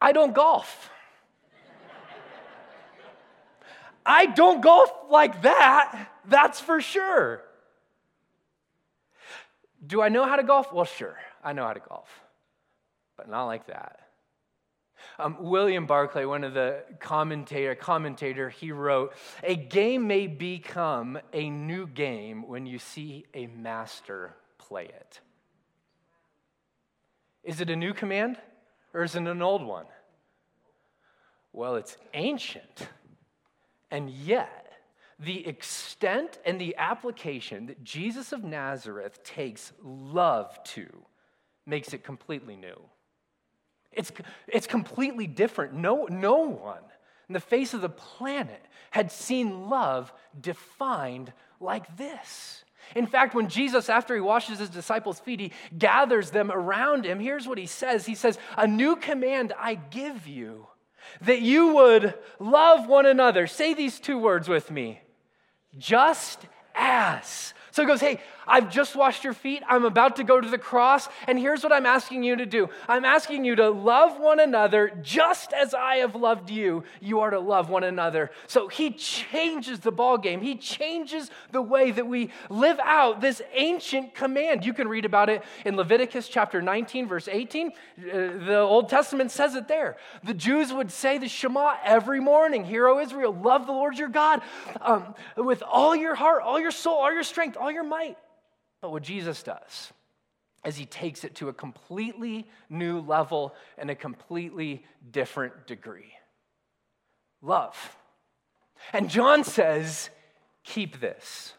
I 0.04 0.12
don't 0.12 0.34
golf. 0.34 0.90
I 4.04 4.26
don't 4.26 4.60
golf 4.60 4.90
like 5.08 5.40
that, 5.42 6.10
that's 6.28 6.60
for 6.60 6.82
sure. 6.82 7.40
Do 9.86 10.02
I 10.02 10.10
know 10.10 10.26
how 10.26 10.36
to 10.36 10.42
golf? 10.42 10.74
Well, 10.74 10.84
sure, 10.84 11.16
I 11.42 11.54
know 11.54 11.66
how 11.66 11.72
to 11.72 11.80
golf, 11.80 12.10
but 13.16 13.30
not 13.30 13.46
like 13.46 13.68
that. 13.68 14.00
Um, 15.18 15.38
William 15.40 15.86
Barclay, 15.86 16.26
one 16.26 16.44
of 16.44 16.52
the 16.52 16.84
commentator, 17.00 17.74
commentator, 17.74 18.50
he 18.50 18.72
wrote, 18.72 19.14
"A 19.42 19.56
game 19.56 20.06
may 20.06 20.26
become 20.26 21.18
a 21.32 21.48
new 21.48 21.86
game 21.86 22.46
when 22.46 22.66
you 22.66 22.78
see 22.78 23.24
a 23.32 23.46
master 23.46 24.36
play 24.58 24.84
it." 24.84 25.20
Is 27.42 27.62
it 27.62 27.70
a 27.70 27.76
new 27.76 27.94
command? 27.94 28.36
or 28.94 29.02
is 29.02 29.16
it 29.16 29.26
an 29.26 29.42
old 29.42 29.66
one? 29.66 29.86
Well, 31.54 31.76
it's 31.76 31.96
ancient. 32.12 32.88
And 33.90 34.10
yet, 34.10 34.72
the 35.20 35.46
extent 35.46 36.38
and 36.44 36.60
the 36.60 36.74
application 36.76 37.66
that 37.66 37.84
Jesus 37.84 38.32
of 38.32 38.42
Nazareth 38.42 39.22
takes 39.22 39.72
love 39.82 40.62
to 40.64 40.86
makes 41.64 41.94
it 41.94 42.02
completely 42.02 42.56
new. 42.56 42.78
It's, 43.92 44.10
it's 44.48 44.66
completely 44.66 45.28
different. 45.28 45.74
No, 45.74 46.08
no 46.10 46.38
one 46.40 46.82
in 47.28 47.32
the 47.32 47.40
face 47.40 47.72
of 47.72 47.80
the 47.80 47.88
planet 47.88 48.62
had 48.90 49.12
seen 49.12 49.68
love 49.70 50.12
defined 50.38 51.32
like 51.60 51.96
this. 51.96 52.64
In 52.96 53.06
fact, 53.06 53.32
when 53.32 53.48
Jesus, 53.48 53.88
after 53.88 54.16
he 54.16 54.20
washes 54.20 54.58
his 54.58 54.68
disciples' 54.68 55.20
feet, 55.20 55.38
he 55.38 55.52
gathers 55.78 56.32
them 56.32 56.50
around 56.50 57.06
him, 57.06 57.20
here's 57.20 57.46
what 57.46 57.58
he 57.58 57.66
says 57.66 58.04
He 58.04 58.16
says, 58.16 58.38
A 58.58 58.66
new 58.66 58.96
command 58.96 59.52
I 59.56 59.76
give 59.76 60.26
you, 60.26 60.66
that 61.22 61.40
you 61.40 61.74
would 61.74 62.14
love 62.38 62.86
one 62.86 63.06
another. 63.06 63.46
Say 63.46 63.74
these 63.74 63.98
two 64.00 64.18
words 64.18 64.48
with 64.48 64.70
me 64.70 65.00
just 65.78 66.40
as. 66.74 67.54
So 67.70 67.82
he 67.82 67.88
goes, 67.88 68.00
Hey, 68.00 68.20
I've 68.46 68.70
just 68.70 68.94
washed 68.96 69.24
your 69.24 69.32
feet. 69.32 69.62
I'm 69.68 69.84
about 69.84 70.16
to 70.16 70.24
go 70.24 70.40
to 70.40 70.48
the 70.48 70.58
cross. 70.58 71.08
And 71.26 71.38
here's 71.38 71.62
what 71.62 71.72
I'm 71.72 71.86
asking 71.86 72.22
you 72.22 72.36
to 72.36 72.46
do 72.46 72.68
I'm 72.88 73.04
asking 73.04 73.44
you 73.44 73.56
to 73.56 73.70
love 73.70 74.18
one 74.18 74.40
another 74.40 74.92
just 75.02 75.52
as 75.52 75.74
I 75.74 75.96
have 75.96 76.14
loved 76.14 76.50
you. 76.50 76.84
You 77.00 77.20
are 77.20 77.30
to 77.30 77.40
love 77.40 77.70
one 77.70 77.84
another. 77.84 78.30
So 78.46 78.68
he 78.68 78.90
changes 78.90 79.80
the 79.80 79.92
ball 79.92 80.18
game. 80.18 80.40
He 80.40 80.56
changes 80.56 81.30
the 81.52 81.62
way 81.62 81.90
that 81.90 82.06
we 82.06 82.30
live 82.50 82.78
out 82.82 83.20
this 83.20 83.40
ancient 83.52 84.14
command. 84.14 84.64
You 84.64 84.74
can 84.74 84.88
read 84.88 85.04
about 85.04 85.30
it 85.30 85.42
in 85.64 85.76
Leviticus 85.76 86.28
chapter 86.28 86.60
19, 86.60 87.08
verse 87.08 87.28
18. 87.28 87.68
Uh, 87.68 87.72
the 88.02 88.58
Old 88.58 88.88
Testament 88.88 89.30
says 89.30 89.54
it 89.54 89.68
there. 89.68 89.96
The 90.22 90.34
Jews 90.34 90.72
would 90.72 90.90
say 90.90 91.18
the 91.18 91.28
Shema 91.28 91.76
every 91.84 92.20
morning 92.20 92.64
Hear, 92.64 92.88
O 92.88 92.98
Israel, 92.98 93.34
love 93.34 93.66
the 93.66 93.72
Lord 93.72 93.98
your 93.98 94.08
God 94.08 94.42
um, 94.80 95.14
with 95.36 95.62
all 95.62 95.94
your 95.94 96.14
heart, 96.14 96.42
all 96.42 96.60
your 96.60 96.70
soul, 96.70 96.96
all 96.96 97.12
your 97.12 97.22
strength, 97.22 97.56
all 97.56 97.70
your 97.70 97.84
might. 97.84 98.16
But 98.84 98.92
what 98.92 99.02
Jesus 99.02 99.42
does 99.42 99.94
is 100.66 100.76
he 100.76 100.84
takes 100.84 101.24
it 101.24 101.36
to 101.36 101.48
a 101.48 101.54
completely 101.54 102.46
new 102.68 103.00
level 103.00 103.54
and 103.78 103.88
a 103.88 103.94
completely 103.94 104.84
different 105.10 105.66
degree 105.66 106.12
love. 107.40 107.96
And 108.92 109.08
John 109.08 109.42
says, 109.42 110.10
keep 110.64 111.00
this, 111.00 111.54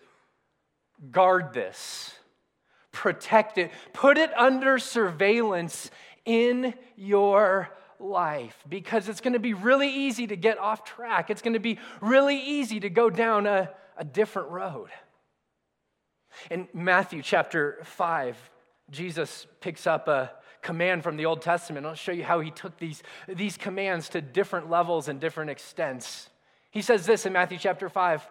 guard 1.09 1.51
this, 1.51 2.13
protect 2.91 3.57
it, 3.57 3.71
put 3.91 4.19
it 4.19 4.29
under 4.37 4.77
surveillance 4.77 5.89
in 6.25 6.75
your 6.95 7.71
life 7.99 8.55
because 8.69 9.09
it's 9.09 9.21
going 9.21 9.33
to 9.33 9.39
be 9.39 9.55
really 9.55 9.89
easy 9.89 10.27
to 10.27 10.35
get 10.35 10.59
off 10.59 10.83
track. 10.83 11.31
It's 11.31 11.41
going 11.41 11.53
to 11.53 11.59
be 11.59 11.79
really 12.01 12.37
easy 12.37 12.79
to 12.81 12.89
go 12.91 13.09
down 13.09 13.47
a, 13.47 13.71
a 13.97 14.05
different 14.05 14.49
road. 14.49 14.91
In 16.49 16.67
Matthew 16.73 17.21
chapter 17.21 17.79
5, 17.83 18.37
Jesus 18.91 19.47
picks 19.61 19.87
up 19.87 20.07
a 20.07 20.31
command 20.61 21.03
from 21.03 21.17
the 21.17 21.25
Old 21.25 21.41
Testament. 21.41 21.85
I'll 21.85 21.95
show 21.95 22.11
you 22.11 22.23
how 22.23 22.39
he 22.39 22.51
took 22.51 22.77
these, 22.77 23.03
these 23.27 23.57
commands 23.57 24.09
to 24.09 24.21
different 24.21 24.69
levels 24.69 25.07
and 25.07 25.19
different 25.19 25.51
extents. 25.51 26.29
He 26.71 26.81
says 26.81 27.05
this 27.05 27.25
in 27.25 27.33
Matthew 27.33 27.57
chapter 27.57 27.89
5 27.89 28.27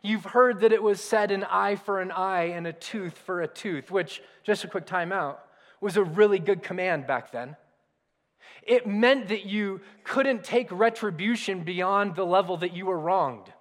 You've 0.00 0.26
heard 0.26 0.60
that 0.60 0.72
it 0.72 0.82
was 0.82 1.02
said 1.02 1.32
an 1.32 1.42
eye 1.44 1.74
for 1.74 2.00
an 2.00 2.12
eye 2.12 2.44
and 2.44 2.66
a 2.66 2.72
tooth 2.72 3.18
for 3.18 3.42
a 3.42 3.48
tooth, 3.48 3.90
which, 3.90 4.22
just 4.44 4.62
a 4.62 4.68
quick 4.68 4.86
time 4.86 5.10
out, 5.10 5.44
was 5.80 5.96
a 5.96 6.04
really 6.04 6.38
good 6.38 6.62
command 6.62 7.06
back 7.06 7.32
then. 7.32 7.56
It 8.62 8.86
meant 8.86 9.28
that 9.28 9.44
you 9.44 9.80
couldn't 10.04 10.44
take 10.44 10.68
retribution 10.70 11.64
beyond 11.64 12.14
the 12.14 12.24
level 12.24 12.58
that 12.58 12.74
you 12.74 12.86
were 12.86 12.98
wronged 12.98 13.52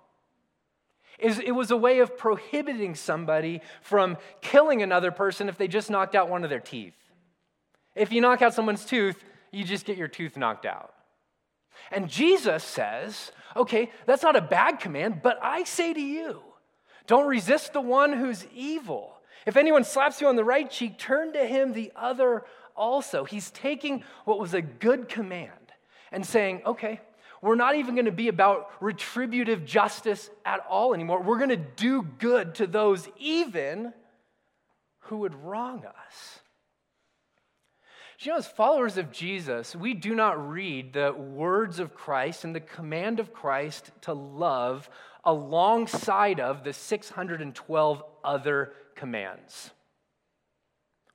is 1.20 1.40
it 1.40 1.52
was 1.52 1.72
a 1.72 1.78
way 1.78 2.00
of 2.00 2.18
prohibiting 2.18 2.96
somebody 2.96 3.62
from 3.82 4.18
killing 4.42 4.82
another 4.82 5.12
person 5.12 5.50
if 5.50 5.58
they 5.58 5.68
just 5.68 5.90
knocked 5.90 6.16
out 6.16 6.30
one 6.30 6.44
of 6.44 6.50
their 6.50 6.60
teeth. 6.60 6.96
If 7.96 8.12
you 8.12 8.22
knock 8.22 8.42
out 8.42 8.54
someone's 8.54 8.86
tooth, 8.86 9.24
you 9.52 9.64
just 9.64 9.86
get 9.86 9.98
your 9.98 10.08
tooth 10.08 10.38
knocked 10.38 10.66
out. 10.66 10.94
And 11.92 12.10
Jesus 12.10 12.64
says, 12.64 13.32
okay, 13.56 13.92
that's 14.06 14.24
not 14.24 14.36
a 14.36 14.42
bad 14.42 14.80
command, 14.80 15.22
but 15.24 15.40
I 15.42 15.64
say 15.64 15.94
to 15.94 16.02
you, 16.02 16.42
don't 17.08 17.28
resist 17.28 17.74
the 17.74 17.82
one 17.82 18.14
who's 18.14 18.46
evil. 18.54 19.14
If 19.46 19.58
anyone 19.58 19.84
slaps 19.84 20.20
you 20.20 20.28
on 20.28 20.36
the 20.36 20.44
right 20.44 20.70
cheek, 20.70 20.98
turn 20.98 21.34
to 21.34 21.46
him 21.46 21.74
the 21.74 21.92
other 21.96 22.44
also. 22.76 23.24
He's 23.24 23.50
taking 23.52 24.04
what 24.26 24.40
was 24.40 24.54
a 24.54 24.62
good 24.62 25.08
command 25.08 25.52
and 26.12 26.26
saying, 26.26 26.62
okay, 26.66 27.00
we're 27.42 27.56
not 27.56 27.76
even 27.76 27.96
going 27.96 28.06
to 28.06 28.12
be 28.12 28.28
about 28.28 28.70
retributive 28.80 29.66
justice 29.66 30.30
at 30.46 30.66
all 30.70 30.94
anymore. 30.94 31.22
We're 31.22 31.38
going 31.38 31.50
to 31.50 31.56
do 31.58 32.02
good 32.02 32.56
to 32.56 32.68
those 32.68 33.08
even 33.18 33.94
who 35.02 35.18
would 35.20 35.36
wrong 35.36 35.86
us. 35.86 36.40
You 38.20 38.32
know, 38.32 38.40
as 38.40 38.48
followers 38.48 38.98
of 38.98 39.12
Jesus, 39.12 39.76
we 39.76 39.94
do 39.94 40.16
not 40.16 40.50
read 40.50 40.94
the 40.94 41.14
words 41.14 41.78
of 41.78 41.94
Christ 41.94 42.44
and 42.44 42.56
the 42.56 42.60
command 42.60 43.20
of 43.20 43.32
Christ 43.32 43.92
to 44.02 44.14
love 44.14 44.90
alongside 45.24 46.40
of 46.40 46.64
the 46.64 46.74
612 46.74 48.04
other 48.24 48.74
commands. 48.96 49.70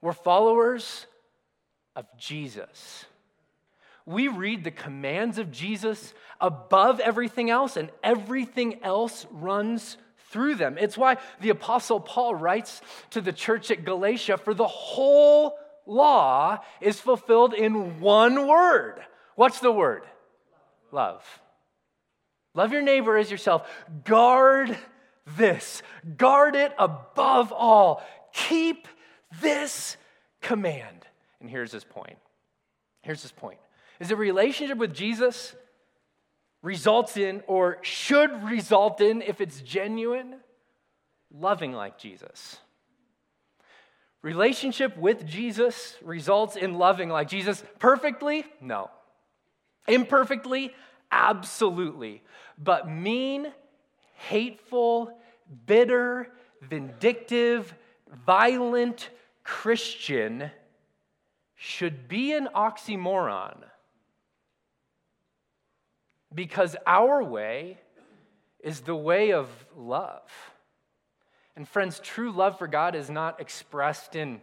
We're 0.00 0.12
followers 0.12 1.06
of 1.96 2.06
Jesus 2.16 3.06
we 4.06 4.28
read 4.28 4.64
the 4.64 4.71
commands 4.71 5.38
of 5.38 5.50
Jesus 5.50 6.14
above 6.40 7.00
everything 7.00 7.50
else, 7.50 7.76
and 7.76 7.90
everything 8.02 8.82
else 8.82 9.26
runs 9.30 9.97
through 10.30 10.56
them. 10.56 10.76
It's 10.78 10.99
why 10.99 11.18
the 11.40 11.50
Apostle 11.50 12.00
Paul 12.00 12.35
writes 12.35 12.80
to 13.11 13.21
the 13.21 13.32
church 13.32 13.71
at 13.71 13.85
Galatia 13.85 14.38
for 14.38 14.54
the 14.54 14.66
whole 14.66 15.59
law 15.87 16.59
is 16.80 16.99
fulfilled 16.99 17.54
in 17.54 18.00
one 18.00 18.47
word. 18.49 19.00
What's 19.35 19.61
the 19.61 19.73
word? 19.73 20.04
Love. 20.90 21.25
Love 22.54 22.73
your 22.73 22.82
neighbor 22.82 23.16
as 23.16 23.30
yourself. 23.30 23.68
Guard 24.04 24.76
this, 25.37 25.82
guard 26.16 26.56
it 26.56 26.73
above 26.78 27.52
all. 27.52 28.02
Keep 28.32 28.88
this 29.40 29.97
command. 30.40 31.06
And 31.40 31.49
here's 31.49 31.73
his 31.73 31.85
point. 31.85 32.18
Here's 33.02 33.23
his 33.23 33.32
point 33.32 33.59
is 34.00 34.11
a 34.11 34.16
relationship 34.16 34.78
with 34.78 34.94
Jesus 34.94 35.54
results 36.62 37.16
in, 37.16 37.42
or 37.46 37.78
should 37.82 38.44
result 38.44 39.00
in, 39.00 39.20
if 39.22 39.40
it's 39.40 39.61
genuine, 39.61 40.37
loving 41.32 41.72
like 41.72 41.99
Jesus. 41.99 42.58
Relationship 44.22 44.96
with 44.96 45.26
Jesus 45.26 45.96
results 46.02 46.54
in 46.54 46.75
loving 46.75 47.08
like 47.08 47.28
Jesus 47.28 47.62
perfectly? 47.80 48.44
No. 48.61 48.90
Imperfectly? 49.88 50.72
Absolutely. 51.11 52.22
But 52.56 52.88
mean, 52.88 53.52
hateful, 54.14 55.12
bitter, 55.66 56.28
vindictive, 56.61 57.75
violent 58.25 59.11
Christian 59.42 60.52
should 61.56 62.06
be 62.06 62.32
an 62.32 62.49
oxymoron 62.54 63.64
because 66.34 66.76
our 66.86 67.22
way 67.22 67.78
is 68.60 68.80
the 68.80 68.94
way 68.94 69.32
of 69.32 69.48
love. 69.76 70.22
And 71.56 71.68
friends, 71.68 72.00
true 72.00 72.32
love 72.32 72.58
for 72.58 72.66
God 72.66 72.94
is 72.94 73.10
not 73.10 73.40
expressed 73.40 74.16
in 74.16 74.40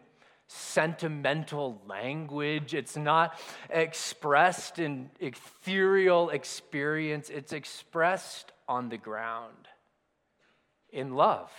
sentimental 0.47 1.79
language, 1.87 2.73
it's 2.73 2.97
not 2.97 3.39
expressed 3.69 4.79
in 4.79 5.09
ethereal 5.19 6.29
experience, 6.29 7.29
it's 7.29 7.53
expressed 7.53 8.51
on 8.67 8.89
the 8.89 8.97
ground 8.97 9.67
in 10.91 11.15
love. 11.15 11.51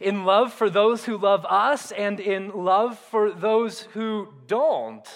In 0.00 0.24
love 0.24 0.52
for 0.52 0.70
those 0.70 1.04
who 1.04 1.18
love 1.18 1.44
us 1.46 1.90
and 1.92 2.20
in 2.20 2.64
love 2.64 2.98
for 2.98 3.32
those 3.32 3.80
who 3.80 4.28
don't. 4.46 5.06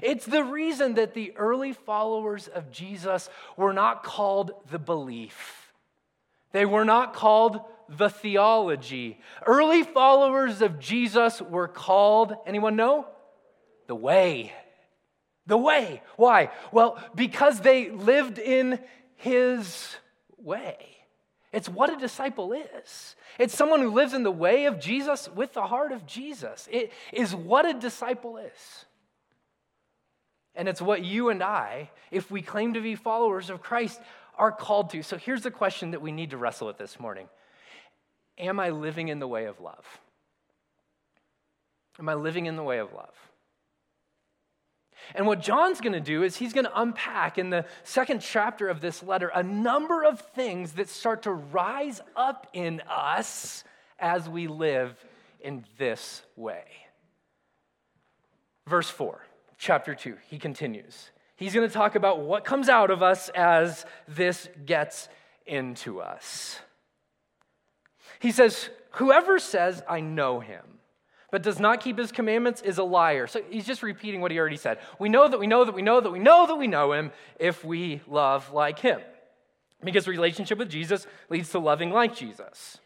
It's 0.00 0.24
the 0.24 0.44
reason 0.44 0.94
that 0.94 1.14
the 1.14 1.32
early 1.36 1.72
followers 1.72 2.48
of 2.48 2.70
Jesus 2.70 3.28
were 3.56 3.72
not 3.72 4.02
called 4.02 4.52
the 4.70 4.78
belief. 4.78 5.72
They 6.52 6.64
were 6.64 6.84
not 6.84 7.14
called 7.14 7.60
the 7.88 8.08
theology. 8.08 9.18
Early 9.46 9.82
followers 9.82 10.62
of 10.62 10.78
Jesus 10.78 11.42
were 11.42 11.68
called, 11.68 12.34
anyone 12.46 12.76
know? 12.76 13.06
The 13.86 13.94
way. 13.94 14.52
The 15.46 15.58
way. 15.58 16.02
Why? 16.16 16.50
Well, 16.70 17.02
because 17.14 17.60
they 17.60 17.90
lived 17.90 18.38
in 18.38 18.78
his 19.16 19.96
way. 20.38 20.76
It's 21.52 21.68
what 21.68 21.92
a 21.92 21.96
disciple 21.96 22.52
is. 22.52 23.16
It's 23.38 23.54
someone 23.54 23.80
who 23.80 23.90
lives 23.90 24.14
in 24.14 24.22
the 24.22 24.30
way 24.30 24.64
of 24.64 24.80
Jesus 24.80 25.28
with 25.28 25.52
the 25.52 25.66
heart 25.66 25.92
of 25.92 26.06
Jesus. 26.06 26.68
It 26.70 26.92
is 27.12 27.34
what 27.34 27.66
a 27.66 27.74
disciple 27.74 28.38
is. 28.38 28.86
And 30.54 30.68
it's 30.68 30.82
what 30.82 31.04
you 31.04 31.30
and 31.30 31.42
I, 31.42 31.90
if 32.10 32.30
we 32.30 32.42
claim 32.42 32.74
to 32.74 32.80
be 32.80 32.94
followers 32.94 33.48
of 33.48 33.62
Christ, 33.62 34.00
are 34.36 34.52
called 34.52 34.90
to. 34.90 35.02
So 35.02 35.16
here's 35.16 35.42
the 35.42 35.50
question 35.50 35.92
that 35.92 36.02
we 36.02 36.12
need 36.12 36.30
to 36.30 36.36
wrestle 36.36 36.66
with 36.66 36.78
this 36.78 37.00
morning 37.00 37.28
Am 38.38 38.60
I 38.60 38.70
living 38.70 39.08
in 39.08 39.18
the 39.18 39.28
way 39.28 39.46
of 39.46 39.60
love? 39.60 40.00
Am 41.98 42.08
I 42.08 42.14
living 42.14 42.46
in 42.46 42.56
the 42.56 42.62
way 42.62 42.78
of 42.78 42.92
love? 42.92 43.14
And 45.14 45.26
what 45.26 45.40
John's 45.40 45.80
going 45.80 45.92
to 45.92 46.00
do 46.00 46.22
is 46.22 46.36
he's 46.36 46.52
going 46.52 46.64
to 46.64 46.80
unpack 46.80 47.36
in 47.36 47.50
the 47.50 47.66
second 47.82 48.20
chapter 48.20 48.68
of 48.68 48.80
this 48.80 49.02
letter 49.02 49.30
a 49.34 49.42
number 49.42 50.04
of 50.04 50.20
things 50.20 50.72
that 50.72 50.88
start 50.88 51.22
to 51.22 51.32
rise 51.32 52.00
up 52.16 52.46
in 52.52 52.82
us 52.88 53.64
as 53.98 54.28
we 54.28 54.46
live 54.46 54.94
in 55.40 55.64
this 55.76 56.22
way. 56.36 56.64
Verse 58.66 58.88
4, 58.88 59.20
chapter 59.62 59.94
2, 59.94 60.16
he 60.28 60.38
continues. 60.38 61.10
He's 61.36 61.54
going 61.54 61.66
to 61.66 61.72
talk 61.72 61.94
about 61.94 62.20
what 62.20 62.44
comes 62.44 62.68
out 62.68 62.90
of 62.90 63.02
us 63.02 63.28
as 63.30 63.86
this 64.08 64.48
gets 64.66 65.08
into 65.46 66.00
us. 66.00 66.58
He 68.18 68.32
says, 68.32 68.70
Whoever 68.96 69.38
says, 69.38 69.82
I 69.88 70.00
know 70.00 70.40
him, 70.40 70.62
but 71.30 71.42
does 71.42 71.58
not 71.58 71.80
keep 71.80 71.96
his 71.96 72.12
commandments 72.12 72.60
is 72.60 72.76
a 72.76 72.84
liar. 72.84 73.26
So 73.26 73.40
he's 73.48 73.64
just 73.64 73.82
repeating 73.82 74.20
what 74.20 74.30
he 74.32 74.38
already 74.38 74.56
said. 74.56 74.78
We 74.98 75.08
know 75.08 75.28
that 75.28 75.38
we 75.38 75.46
know 75.46 75.64
that 75.64 75.74
we 75.74 75.80
know 75.80 76.00
that 76.00 76.10
we 76.10 76.18
know 76.18 76.46
that 76.46 76.56
we 76.56 76.66
know 76.66 76.92
him 76.92 77.10
if 77.38 77.64
we 77.64 78.02
love 78.06 78.52
like 78.52 78.80
him. 78.80 79.00
Because 79.82 80.06
relationship 80.06 80.58
with 80.58 80.68
Jesus 80.68 81.06
leads 81.30 81.50
to 81.50 81.58
loving 81.58 81.90
like 81.90 82.14
Jesus. 82.14 82.78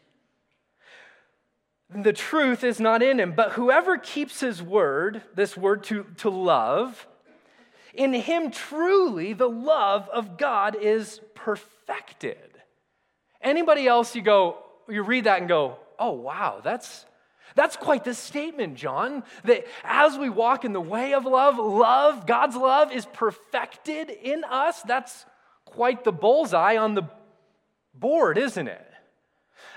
The 1.89 2.13
truth 2.13 2.63
is 2.63 2.79
not 2.79 3.01
in 3.01 3.19
him, 3.19 3.33
but 3.33 3.53
whoever 3.53 3.97
keeps 3.97 4.41
his 4.41 4.61
word, 4.61 5.21
this 5.35 5.55
word 5.55 5.83
to, 5.85 6.05
to 6.17 6.29
love, 6.29 7.07
in 7.93 8.13
him 8.13 8.51
truly 8.51 9.33
the 9.33 9.49
love 9.49 10.09
of 10.09 10.37
God 10.37 10.75
is 10.75 11.21
perfected. 11.33 12.37
Anybody 13.41 13.87
else 13.87 14.15
you 14.15 14.21
go, 14.21 14.57
you 14.89 15.01
read 15.01 15.23
that 15.23 15.39
and 15.39 15.47
go, 15.47 15.77
oh 15.97 16.11
wow, 16.11 16.59
that's 16.63 17.05
that's 17.55 17.75
quite 17.75 18.03
the 18.03 18.13
statement, 18.13 18.75
John, 18.75 19.23
that 19.45 19.65
as 19.83 20.15
we 20.15 20.29
walk 20.29 20.63
in 20.63 20.73
the 20.73 20.81
way 20.81 21.15
of 21.15 21.25
love, 21.25 21.57
love, 21.57 22.27
God's 22.27 22.55
love 22.55 22.91
is 22.91 23.07
perfected 23.07 24.11
in 24.11 24.43
us. 24.43 24.83
That's 24.83 25.25
quite 25.65 26.03
the 26.03 26.11
bullseye 26.11 26.77
on 26.77 26.93
the 26.93 27.09
board, 27.95 28.37
isn't 28.37 28.67
it? 28.67 28.86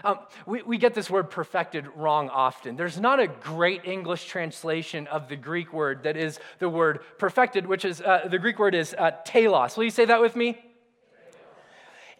Um, 0.02 0.18
we, 0.46 0.62
we 0.62 0.78
get 0.78 0.94
this 0.94 1.10
word 1.10 1.30
perfected 1.30 1.86
wrong 1.94 2.28
often. 2.30 2.76
There's 2.76 2.98
not 2.98 3.20
a 3.20 3.26
great 3.26 3.84
English 3.84 4.26
translation 4.26 5.06
of 5.08 5.28
the 5.28 5.36
Greek 5.36 5.72
word 5.72 6.04
that 6.04 6.16
is 6.16 6.38
the 6.58 6.68
word 6.68 7.00
perfected, 7.18 7.66
which 7.66 7.84
is 7.84 8.00
uh, 8.00 8.26
the 8.30 8.38
Greek 8.38 8.58
word 8.58 8.74
is 8.74 8.94
uh, 8.96 9.12
telos. 9.24 9.76
Will 9.76 9.84
you 9.84 9.90
say 9.90 10.06
that 10.06 10.20
with 10.20 10.36
me? 10.36 10.58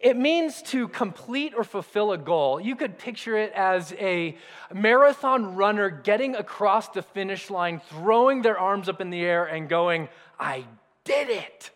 It 0.00 0.16
means 0.16 0.62
to 0.62 0.88
complete 0.88 1.52
or 1.54 1.62
fulfill 1.62 2.12
a 2.12 2.18
goal. 2.18 2.58
You 2.58 2.74
could 2.74 2.96
picture 2.96 3.36
it 3.36 3.52
as 3.52 3.92
a 3.98 4.36
marathon 4.72 5.56
runner 5.56 5.90
getting 5.90 6.36
across 6.36 6.88
the 6.88 7.02
finish 7.02 7.50
line, 7.50 7.82
throwing 7.90 8.40
their 8.40 8.58
arms 8.58 8.88
up 8.88 9.02
in 9.02 9.10
the 9.10 9.20
air 9.20 9.44
and 9.44 9.68
going, 9.68 10.08
I 10.38 10.64
did 11.04 11.28
it. 11.28 11.70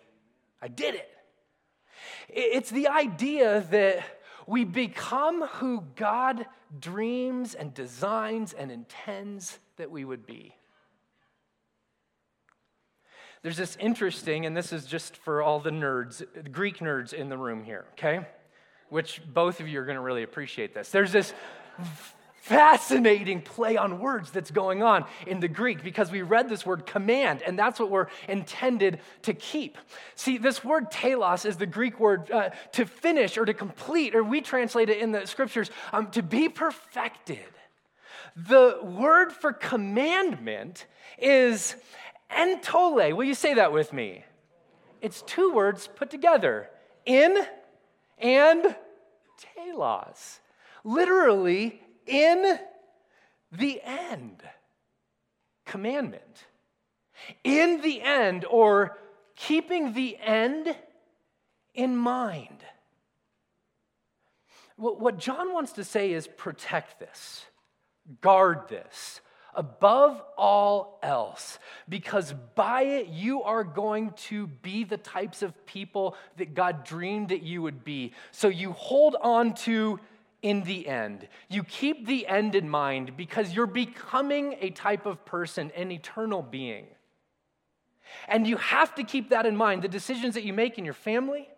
I 0.63 0.69
did 0.69 0.95
it. 0.95 1.11
It's 2.31 2.71
the 2.71 2.89
idea 2.89 3.67
that 3.71 4.03
we 4.47 4.65
become 4.65 5.43
who 5.43 5.85
God 5.97 6.47
dreams 6.79 7.55
and 7.55 7.73
designs 7.73 8.53
and 8.53 8.71
intends 8.71 9.59
that 9.77 9.91
we 9.91 10.05
would 10.05 10.27
be. 10.27 10.55
There's 13.43 13.57
this 13.59 13.77
interesting, 13.79 14.47
and 14.47 14.57
this 14.57 14.73
is 14.73 14.87
just 14.87 15.19
for 15.19 15.43
all 15.43 15.61
the 15.61 15.71
nerds, 15.71 16.25
Greek 16.51 16.79
nerds 16.79 17.13
in 17.13 17.29
the 17.29 17.37
room 17.37 17.63
here, 17.63 17.85
okay? 17.93 18.27
Which 18.89 19.21
both 19.33 19.61
of 19.61 19.69
you 19.69 19.81
are 19.81 19.85
going 19.85 19.97
to 19.97 20.03
really 20.03 20.23
appreciate 20.23 20.73
this. 20.73 20.89
There's 20.89 21.13
this 21.13 21.35
fascinating 22.45 23.41
play 23.41 23.79
on 23.79 23.99
words 23.99 24.31
that's 24.31 24.51
going 24.51 24.83
on 24.83 25.07
in 25.27 25.41
the 25.41 25.49
Greek 25.49 25.83
because 25.83 26.11
we 26.11 26.21
read 26.21 26.47
this 26.47 26.67
word 26.67 26.85
command, 26.85 27.41
and 27.41 27.59
that's 27.59 27.81
what 27.81 27.91
we're 27.91 28.09
intended 28.29 29.01
to 29.23 29.33
keep. 29.33 29.79
See, 30.15 30.37
this 30.37 30.63
word 30.63 30.91
telos 30.91 31.47
is 31.47 31.57
the 31.57 31.65
Greek 31.65 31.99
word 31.99 32.31
uh, 32.31 32.51
to 32.73 32.85
finish 32.85 33.39
or 33.39 33.47
to 33.47 33.55
complete, 33.55 34.15
or 34.15 34.23
we 34.23 34.43
translate 34.43 34.91
it 34.91 34.99
in 34.99 35.11
the 35.11 35.27
scriptures 35.27 35.71
um, 35.91 36.11
to 36.11 36.23
be 36.23 36.51
perfected. 36.51 37.39
The 38.37 38.79
word 38.83 39.33
for 39.33 39.55
commandment 39.55 40.85
is 41.19 41.77
Entole. 42.31 43.15
Will 43.15 43.25
you 43.25 43.35
say 43.35 43.55
that 43.55 43.73
with 43.73 43.95
me? 43.95 44.23
It's 45.01 45.23
two 45.23 45.55
words 45.55 45.89
put 45.97 46.11
together 46.11 46.69
in 47.07 47.43
and 48.19 48.77
telos. 49.57 50.41
Literally, 50.85 51.81
in 52.07 52.59
the 53.53 53.81
end. 53.83 54.43
Commandment. 55.65 56.45
In 57.43 57.81
the 57.81 58.03
end, 58.03 58.45
or 58.45 58.99
keeping 59.37 59.93
the 59.93 60.17
end 60.21 60.75
in 61.75 61.97
mind. 61.97 62.65
What 64.77 65.19
John 65.19 65.53
wants 65.53 65.73
to 65.73 65.85
say 65.85 66.13
is 66.13 66.27
protect 66.27 66.99
this, 66.99 67.45
guard 68.21 68.69
this, 68.69 69.21
above 69.55 70.21
all 70.37 70.99
else, 71.01 71.61
because 71.89 72.35
by 72.57 72.83
it 72.83 73.07
you 73.07 73.45
are 73.45 73.63
going 73.63 74.11
to 74.17 74.49
be 74.49 74.83
the 74.83 74.97
types 74.97 75.43
of 75.43 75.65
people 75.65 76.17
that 76.39 76.55
God 76.55 76.85
dreamed 76.85 77.29
that 77.29 77.43
you 77.43 77.63
would 77.63 77.85
be. 77.85 78.13
So 78.33 78.49
you 78.49 78.73
hold 78.73 79.15
on 79.21 79.55
to 79.55 80.01
in 80.45 80.63
the 80.65 80.87
end. 80.87 81.27
You 81.49 81.65
keep 81.65 82.07
the 82.07 82.27
end 82.27 82.55
in 82.55 82.69
mind 82.69 83.17
because 83.17 83.55
you're 83.55 83.67
becoming 83.67 84.57
a 84.61 84.69
type 84.71 85.07
of 85.07 85.25
person, 85.25 85.73
an 85.75 85.91
eternal 85.91 86.43
being. 86.43 86.87
And 88.29 88.47
you 88.47 88.59
have 88.59 88.95
to 88.97 89.05
keep 89.05 89.31
that 89.31 89.47
in 89.47 89.57
mind. 89.57 89.81
The 89.81 89.89
decisions 89.89 90.35
that 90.35 90.45
you 90.45 90.53
make 90.53 90.77
in 90.77 90.85
your 90.85 90.93
family, 90.93 91.49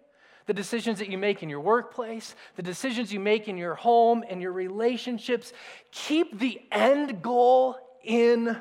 the 0.46 0.54
decisions 0.54 1.00
that 1.00 1.10
you 1.10 1.18
make 1.18 1.42
in 1.42 1.48
your 1.48 1.60
workplace, 1.60 2.36
the 2.54 2.62
decisions 2.62 3.12
you 3.12 3.18
make 3.18 3.48
in 3.48 3.58
your 3.58 3.74
home 3.74 4.24
and 4.30 4.40
your 4.40 4.52
relationships, 4.52 5.52
keep 5.90 6.38
the 6.38 6.62
end 6.70 7.20
goal 7.22 7.76
in 8.04 8.56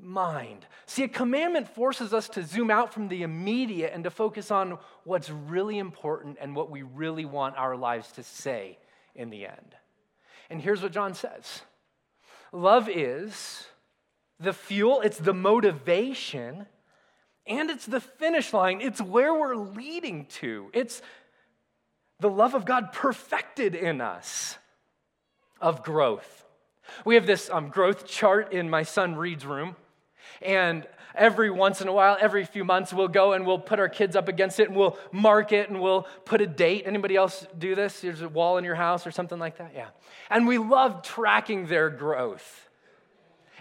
mind. 0.00 0.64
See, 0.86 1.02
a 1.02 1.08
commandment 1.08 1.68
forces 1.74 2.14
us 2.14 2.28
to 2.30 2.44
zoom 2.44 2.70
out 2.70 2.94
from 2.94 3.08
the 3.08 3.24
immediate 3.24 3.90
and 3.92 4.04
to 4.04 4.10
focus 4.10 4.52
on 4.52 4.78
what's 5.02 5.28
really 5.28 5.78
important 5.78 6.38
and 6.40 6.54
what 6.54 6.70
we 6.70 6.82
really 6.82 7.24
want 7.24 7.56
our 7.56 7.74
lives 7.74 8.12
to 8.12 8.22
say 8.22 8.78
in 9.14 9.30
the 9.30 9.46
end. 9.46 9.74
And 10.48 10.60
here's 10.60 10.82
what 10.82 10.92
John 10.92 11.14
says 11.14 11.62
love 12.52 12.88
is 12.88 13.66
the 14.38 14.52
fuel, 14.52 15.02
it's 15.02 15.18
the 15.18 15.34
motivation, 15.34 16.66
and 17.46 17.70
it's 17.70 17.86
the 17.86 18.00
finish 18.00 18.52
line. 18.52 18.80
It's 18.80 19.00
where 19.00 19.34
we're 19.34 19.56
leading 19.56 20.26
to. 20.26 20.70
It's 20.72 21.02
the 22.18 22.30
love 22.30 22.54
of 22.54 22.64
God 22.64 22.92
perfected 22.92 23.74
in 23.74 24.00
us 24.00 24.58
of 25.60 25.82
growth. 25.82 26.44
We 27.04 27.14
have 27.14 27.26
this 27.26 27.50
um, 27.50 27.68
growth 27.68 28.06
chart 28.06 28.52
in 28.52 28.68
my 28.68 28.82
son 28.82 29.14
Reed's 29.14 29.46
room. 29.46 29.76
And 30.42 30.86
every 31.14 31.50
once 31.50 31.80
in 31.80 31.88
a 31.88 31.92
while, 31.92 32.16
every 32.20 32.44
few 32.44 32.64
months, 32.64 32.92
we'll 32.92 33.08
go 33.08 33.32
and 33.32 33.46
we'll 33.46 33.58
put 33.58 33.78
our 33.78 33.88
kids 33.88 34.16
up 34.16 34.28
against 34.28 34.60
it 34.60 34.68
and 34.68 34.76
we'll 34.76 34.96
mark 35.12 35.52
it 35.52 35.68
and 35.68 35.80
we'll 35.80 36.02
put 36.24 36.40
a 36.40 36.46
date. 36.46 36.84
Anybody 36.86 37.16
else 37.16 37.46
do 37.58 37.74
this? 37.74 38.00
There's 38.00 38.22
a 38.22 38.28
wall 38.28 38.58
in 38.58 38.64
your 38.64 38.74
house 38.74 39.06
or 39.06 39.10
something 39.10 39.38
like 39.38 39.58
that? 39.58 39.72
Yeah. 39.74 39.88
And 40.28 40.46
we 40.46 40.58
love 40.58 41.02
tracking 41.02 41.66
their 41.66 41.90
growth. 41.90 42.68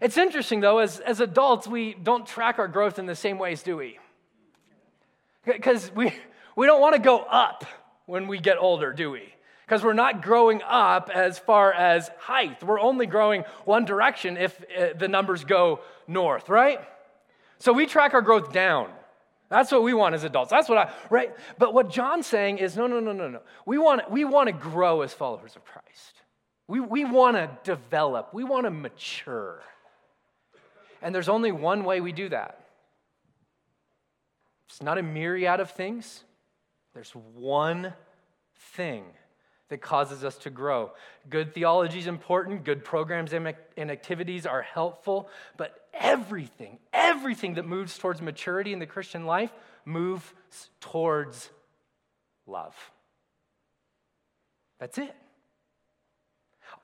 It's 0.01 0.17
interesting, 0.17 0.61
though, 0.61 0.79
as, 0.79 0.99
as 1.01 1.19
adults, 1.19 1.67
we 1.67 1.93
don't 1.93 2.25
track 2.25 2.57
our 2.59 2.69
growth 2.69 2.99
in 2.99 3.05
the 3.05 3.15
same 3.15 3.37
ways, 3.37 3.63
do 3.63 3.75
we? 3.75 3.99
Because 5.45 5.91
we, 5.93 6.13
we 6.55 6.65
don't 6.65 6.79
want 6.79 6.95
to 6.95 7.01
go 7.01 7.19
up 7.19 7.65
when 8.05 8.27
we 8.27 8.39
get 8.39 8.57
older, 8.57 8.93
do 8.93 9.11
we? 9.11 9.33
Because 9.69 9.83
we're 9.83 9.93
not 9.93 10.23
growing 10.23 10.63
up 10.63 11.11
as 11.13 11.37
far 11.37 11.71
as 11.71 12.09
height. 12.17 12.63
We're 12.63 12.79
only 12.79 13.05
growing 13.05 13.43
one 13.65 13.85
direction 13.85 14.35
if 14.35 14.59
uh, 14.75 14.97
the 14.97 15.07
numbers 15.07 15.43
go 15.43 15.81
north, 16.07 16.49
right? 16.49 16.79
So 17.59 17.71
we 17.71 17.85
track 17.85 18.15
our 18.15 18.23
growth 18.23 18.51
down. 18.51 18.89
That's 19.47 19.71
what 19.71 19.83
we 19.83 19.93
want 19.93 20.15
as 20.15 20.23
adults. 20.23 20.49
That's 20.49 20.69
what 20.69 20.79
I, 20.79 20.91
right? 21.11 21.35
But 21.59 21.75
what 21.75 21.91
John's 21.91 22.25
saying 22.25 22.57
is 22.57 22.75
no, 22.75 22.87
no, 22.87 22.99
no, 22.99 23.11
no, 23.11 23.29
no. 23.29 23.41
We 23.67 23.77
want, 23.77 24.09
we 24.09 24.25
want 24.25 24.47
to 24.47 24.53
grow 24.53 25.01
as 25.03 25.13
followers 25.13 25.55
of 25.55 25.63
Christ. 25.65 26.15
We, 26.67 26.79
we 26.79 27.05
want 27.05 27.37
to 27.37 27.55
develop, 27.63 28.33
we 28.33 28.43
want 28.43 28.65
to 28.65 28.71
mature. 28.71 29.61
And 31.03 31.13
there's 31.13 31.29
only 31.29 31.51
one 31.51 31.83
way 31.83 32.01
we 32.01 32.11
do 32.11 32.27
that. 32.29 32.59
It's 34.67 34.81
not 34.81 34.97
a 34.97 35.03
myriad 35.03 35.59
of 35.59 35.69
things, 35.69 36.23
there's 36.95 37.11
one 37.11 37.93
thing 38.73 39.03
that 39.69 39.81
causes 39.81 40.23
us 40.23 40.35
to 40.39 40.49
grow. 40.49 40.91
Good 41.29 41.53
theology 41.53 41.99
is 41.99 42.07
important, 42.07 42.63
good 42.63 42.83
programs 42.83 43.33
and 43.33 43.47
activities 43.77 44.45
are 44.45 44.61
helpful, 44.61 45.29
but 45.57 45.87
everything, 45.93 46.79
everything 46.91 47.53
that 47.53 47.65
moves 47.65 47.97
towards 47.97 48.21
maturity 48.21 48.73
in 48.73 48.79
the 48.79 48.85
Christian 48.85 49.25
life 49.25 49.51
moves 49.85 50.33
towards 50.81 51.49
love. 52.47 52.75
That's 54.79 54.97
it. 54.97 55.15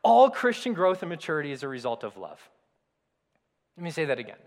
All 0.03 0.29
Christian 0.29 0.73
growth 0.73 1.01
and 1.01 1.09
maturity 1.09 1.51
is 1.51 1.63
a 1.63 1.67
result 1.67 2.03
of 2.03 2.17
love. 2.17 2.39
Let 3.77 3.83
me 3.83 3.91
say 3.91 4.05
that 4.05 4.19
again. 4.19 4.37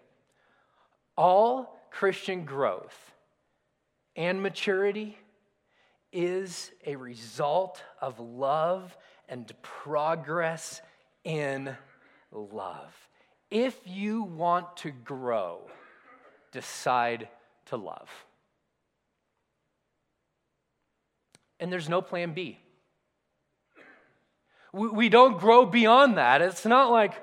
All 1.16 1.80
Christian 1.90 2.44
growth 2.44 2.96
and 4.14 4.40
maturity 4.42 5.18
is 6.12 6.70
a 6.86 6.96
result 6.96 7.82
of 8.00 8.18
love 8.18 8.96
and 9.28 9.50
progress 9.62 10.80
in 11.24 11.76
love. 12.32 12.94
If 13.50 13.78
you 13.84 14.22
want 14.22 14.76
to 14.78 14.90
grow, 14.90 15.60
decide 16.52 17.28
to 17.66 17.76
love. 17.76 18.08
And 21.60 21.72
there's 21.72 21.88
no 21.88 22.00
plan 22.00 22.32
B. 22.32 22.58
We 24.72 25.08
don't 25.08 25.38
grow 25.38 25.64
beyond 25.64 26.18
that. 26.18 26.42
It's 26.42 26.66
not 26.66 26.90
like, 26.90 27.14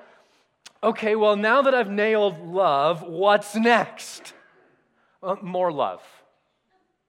okay, 0.82 1.14
well, 1.14 1.36
now 1.36 1.62
that 1.62 1.74
I've 1.74 1.88
nailed 1.88 2.40
love, 2.40 3.02
what's 3.02 3.54
next? 3.54 4.34
Well, 5.22 5.38
more 5.42 5.72
love. 5.72 6.02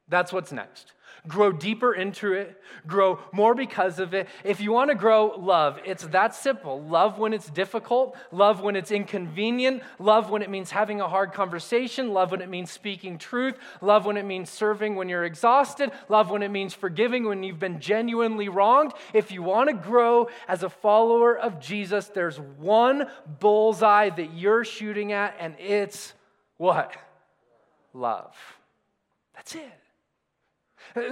That's 0.07 0.31
what's 0.31 0.51
next 0.51 0.93
grow 1.27 1.51
deeper 1.51 1.93
into 1.93 2.33
it, 2.33 2.61
grow 2.85 3.19
more 3.31 3.53
because 3.55 3.99
of 3.99 4.13
it. 4.13 4.27
If 4.43 4.59
you 4.59 4.71
want 4.71 4.89
to 4.89 4.95
grow 4.95 5.33
love, 5.37 5.79
it's 5.85 6.05
that 6.07 6.35
simple. 6.35 6.81
Love 6.83 7.19
when 7.19 7.33
it's 7.33 7.49
difficult, 7.49 8.15
love 8.31 8.61
when 8.61 8.75
it's 8.75 8.91
inconvenient, 8.91 9.83
love 9.99 10.29
when 10.29 10.41
it 10.41 10.49
means 10.49 10.71
having 10.71 11.01
a 11.01 11.07
hard 11.07 11.33
conversation, 11.33 12.13
love 12.13 12.31
when 12.31 12.41
it 12.41 12.49
means 12.49 12.71
speaking 12.71 13.17
truth, 13.17 13.57
love 13.81 14.05
when 14.05 14.17
it 14.17 14.25
means 14.25 14.49
serving 14.49 14.95
when 14.95 15.09
you're 15.09 15.25
exhausted, 15.25 15.91
love 16.09 16.29
when 16.29 16.43
it 16.43 16.49
means 16.49 16.73
forgiving 16.73 17.25
when 17.25 17.43
you've 17.43 17.59
been 17.59 17.79
genuinely 17.79 18.49
wronged. 18.49 18.93
If 19.13 19.31
you 19.31 19.43
want 19.43 19.69
to 19.69 19.75
grow 19.75 20.29
as 20.47 20.63
a 20.63 20.69
follower 20.69 21.37
of 21.37 21.59
Jesus, 21.59 22.07
there's 22.07 22.39
one 22.39 23.07
bullseye 23.39 24.09
that 24.09 24.33
you're 24.33 24.63
shooting 24.63 25.11
at, 25.11 25.35
and 25.39 25.55
it's 25.59 26.13
what? 26.57 26.95
Love. 27.93 28.35
That's 29.35 29.55
it. 29.55 29.86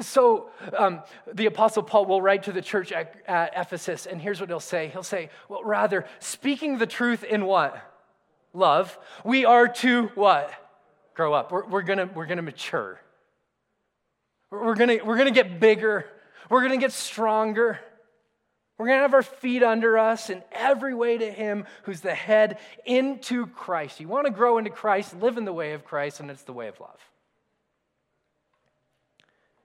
So 0.02 0.50
um, 0.78 1.02
the 1.32 1.46
Apostle 1.46 1.84
Paul 1.84 2.06
will 2.06 2.22
write 2.22 2.44
to 2.44 2.52
the 2.52 2.62
church 2.62 2.92
at, 2.92 3.16
at, 3.28 3.54
Ephesus, 3.56 4.06
and 4.06 4.22
here's 4.22 4.40
what 4.40 4.50
he'll 4.50 4.60
say 4.60 4.90
He'll 4.90 5.04
say, 5.04 5.30
Well, 5.50 5.64
rather, 5.64 6.06
speaking 6.20 6.78
the 6.78 6.88
truth 6.88 7.24
in 7.24 7.46
what? 7.46 7.82
Love, 8.54 8.98
we 9.24 9.46
are 9.46 9.68
to 9.68 10.08
what? 10.16 10.52
Grow 11.14 11.34
up. 11.34 11.52
We're, 11.52 11.66
we're 11.66 11.82
going 11.82 12.14
we're 12.14 12.26
gonna 12.26 12.42
mature. 12.42 13.00
We're 14.52 14.76
going 14.76 15.06
we're 15.06 15.18
gonna 15.18 15.32
get 15.32 15.60
bigger. 15.60 16.06
We're 16.50 16.62
going 16.62 16.80
to 16.80 16.84
get 16.84 16.92
stronger. 16.92 17.80
We're 18.78 18.88
going 18.88 18.98
to 18.98 19.04
have 19.04 19.14
our 19.14 19.24
feet 19.24 19.64
under 19.64 19.98
us 19.98 20.30
in 20.30 20.44
every 20.52 20.94
way 20.94 21.18
to 21.18 21.32
Him 21.32 21.66
who's 21.84 22.02
the 22.02 22.14
head 22.14 22.60
into 22.86 23.48
Christ. 23.48 24.00
You 24.00 24.08
want 24.08 24.26
to 24.26 24.32
grow 24.32 24.58
into 24.58 24.70
Christ, 24.70 25.16
live 25.20 25.38
in 25.38 25.46
the 25.46 25.54
way 25.54 25.74
of 25.74 25.86
Christ, 25.86 26.20
and 26.20 26.30
it's 26.30 26.44
the 26.44 26.54
way 26.54 26.68
of 26.68 26.80
love. 26.80 27.00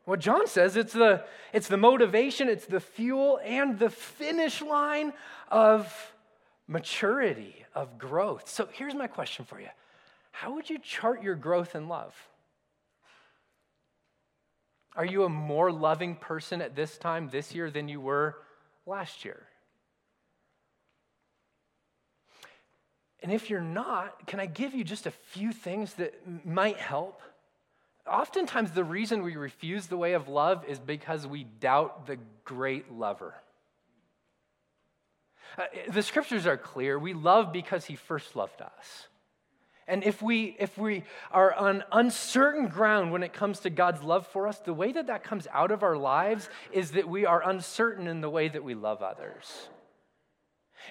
What 0.05 0.21
John 0.21 0.47
says, 0.47 0.77
it's 0.77 0.93
the, 0.93 1.25
it's 1.53 1.69
the 1.69 1.77
motivation, 1.77 2.49
it's 2.49 2.67
the 2.67 2.81
fuel, 2.81 3.39
and 3.45 3.79
the 3.79 3.91
finish 3.91 4.63
line 4.63 5.13
of 5.49 6.13
maturity, 6.67 7.65
of 7.75 7.99
growth. 7.99 8.49
So 8.49 8.69
here's 8.73 8.95
my 8.95 9.07
question 9.07 9.45
for 9.45 9.61
you 9.61 9.69
How 10.33 10.55
would 10.55 10.71
you 10.71 10.79
chart 10.79 11.23
your 11.23 11.35
growth 11.35 11.75
in 11.75 11.89
love? 11.89 12.15
Are 14.97 15.05
you 15.05 15.25
a 15.25 15.29
more 15.29 15.71
loving 15.71 16.17
person 16.17 16.61
at 16.61 16.75
this 16.75 16.99
time 16.99 17.29
this 17.31 17.55
year 17.55 17.71
than 17.71 17.89
you 17.89 18.01
were 18.01 18.37
last 18.87 19.25
year? 19.25 19.47
And 23.23 23.31
if 23.31 23.51
you're 23.51 23.61
not, 23.61 24.27
can 24.27 24.41
I 24.41 24.47
give 24.47 24.75
you 24.75 24.83
just 24.83 25.07
a 25.07 25.11
few 25.11 25.53
things 25.53 25.95
that 25.95 26.15
might 26.47 26.79
help? 26.79 27.21
Oftentimes, 28.07 28.73
the 28.73 28.85
reason 28.85 29.23
we 29.23 29.37
refuse 29.37 29.87
the 29.87 29.97
way 29.97 30.15
of 30.15 30.29
love 30.29 30.65
is 30.67 30.79
because 30.79 31.27
we 31.27 31.45
doubt 31.45 32.07
the 32.07 32.19
great 32.45 32.91
lover. 32.91 33.35
Uh, 35.59 35.65
the 35.89 36.03
scriptures 36.03 36.47
are 36.47 36.57
clear. 36.57 36.99
We 36.99 37.15
love 37.15 37.53
because 37.53 37.85
he 37.85 37.97
first 37.97 38.37
loved 38.37 38.63
us. 38.63 39.09
And 39.87 40.05
if 40.05 40.23
we, 40.23 40.57
if 40.61 40.79
we 40.79 41.03
are 41.33 41.53
on 41.53 41.83
uncertain 41.91 42.69
ground 42.69 43.11
when 43.11 43.25
it 43.25 43.33
comes 43.33 43.61
to 43.61 43.71
God's 43.71 44.03
love 44.03 44.27
for 44.29 44.47
us, 44.47 44.59
the 44.61 44.73
way 44.73 44.93
that 44.93 45.09
that 45.09 45.25
comes 45.25 45.49
out 45.53 45.73
of 45.73 45.83
our 45.83 45.97
lives 45.97 46.49
is 46.73 46.93
that 46.93 47.09
we 47.09 47.27
are 47.27 47.43
uncertain 47.49 48.07
in 48.07 48.21
the 48.21 48.31
way 48.31 48.49
that 48.49 48.63
we 48.63 48.75
love 48.75 49.03
others. 49.03 49.69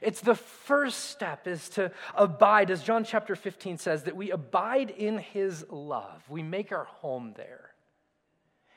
It's 0.02 0.21
the 0.21 0.36
first 0.36 1.10
step 1.10 1.47
is 1.47 1.69
to 1.69 1.91
abide, 2.15 2.71
as 2.71 2.84
John 2.84 3.04
chapter 3.04 3.36
15 3.36 3.78
says, 3.78 4.04
that 4.04 4.15
we 4.15 4.32
abide 4.32 4.89
in 4.91 5.17
his 5.17 5.65
love. 5.69 6.23
We 6.30 6.43
make 6.43 6.71
our 6.71 6.86
home 6.86 7.34
there. 7.36 7.71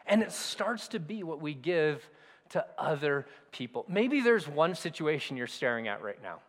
And 0.07 0.22
it 0.22 0.33
starts 0.33 0.88
to 0.88 0.98
be 0.98 1.22
what 1.22 1.40
we 1.40 1.55
give 1.55 2.09
to 2.51 2.64
other 2.77 3.27
people. 3.51 3.85
Maybe 3.88 4.20
there's 4.20 4.46
one 4.46 4.75
situation 4.75 5.37
you're 5.37 5.46
staring 5.46 5.88
at 5.88 6.03
right 6.03 6.22
now. 6.22 6.40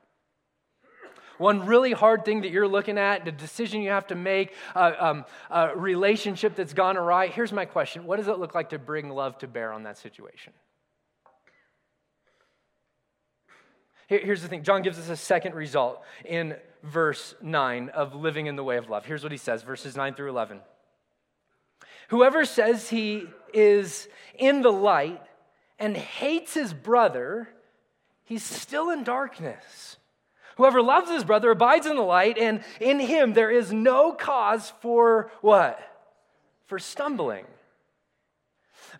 One 1.37 1.65
really 1.65 1.93
hard 1.93 2.25
thing 2.25 2.41
that 2.41 2.51
you're 2.51 2.67
looking 2.67 2.97
at, 2.97 3.25
the 3.25 3.31
decision 3.31 3.81
you 3.81 3.89
have 3.89 4.07
to 4.07 4.15
make, 4.15 4.53
uh, 4.75 4.93
um, 4.99 5.25
a 5.49 5.75
relationship 5.75 6.55
that's 6.55 6.73
gone 6.73 6.95
awry. 6.95 7.27
Here's 7.27 7.51
my 7.51 7.65
question 7.65 8.05
What 8.05 8.17
does 8.17 8.27
it 8.27 8.37
look 8.37 8.53
like 8.53 8.69
to 8.69 8.79
bring 8.79 9.09
love 9.09 9.37
to 9.39 9.47
bear 9.47 9.73
on 9.73 9.83
that 9.83 9.97
situation? 9.97 10.53
Here's 14.07 14.41
the 14.41 14.47
thing 14.47 14.63
John 14.63 14.81
gives 14.81 14.99
us 14.99 15.09
a 15.09 15.15
second 15.15 15.55
result 15.55 16.01
in 16.25 16.55
verse 16.83 17.35
9 17.41 17.89
of 17.89 18.13
living 18.15 18.47
in 18.47 18.55
the 18.55 18.63
way 18.63 18.77
of 18.77 18.89
love. 18.89 19.05
Here's 19.05 19.23
what 19.23 19.31
he 19.31 19.37
says, 19.37 19.63
verses 19.63 19.95
9 19.95 20.13
through 20.15 20.29
11. 20.29 20.59
Whoever 22.09 22.45
says 22.45 22.89
he 22.89 23.25
is 23.53 24.07
in 24.37 24.61
the 24.61 24.71
light 24.71 25.21
and 25.79 25.95
hates 25.95 26.53
his 26.53 26.73
brother, 26.73 27.49
he's 28.25 28.43
still 28.43 28.89
in 28.89 29.03
darkness. 29.03 29.97
Whoever 30.57 30.81
loves 30.81 31.09
his 31.09 31.23
brother 31.23 31.51
abides 31.51 31.87
in 31.87 31.95
the 31.95 32.03
light, 32.03 32.37
and 32.37 32.63
in 32.79 32.99
him 32.99 33.33
there 33.33 33.49
is 33.49 33.73
no 33.73 34.11
cause 34.11 34.71
for 34.81 35.31
what? 35.41 35.79
For 36.67 36.77
stumbling. 36.77 37.45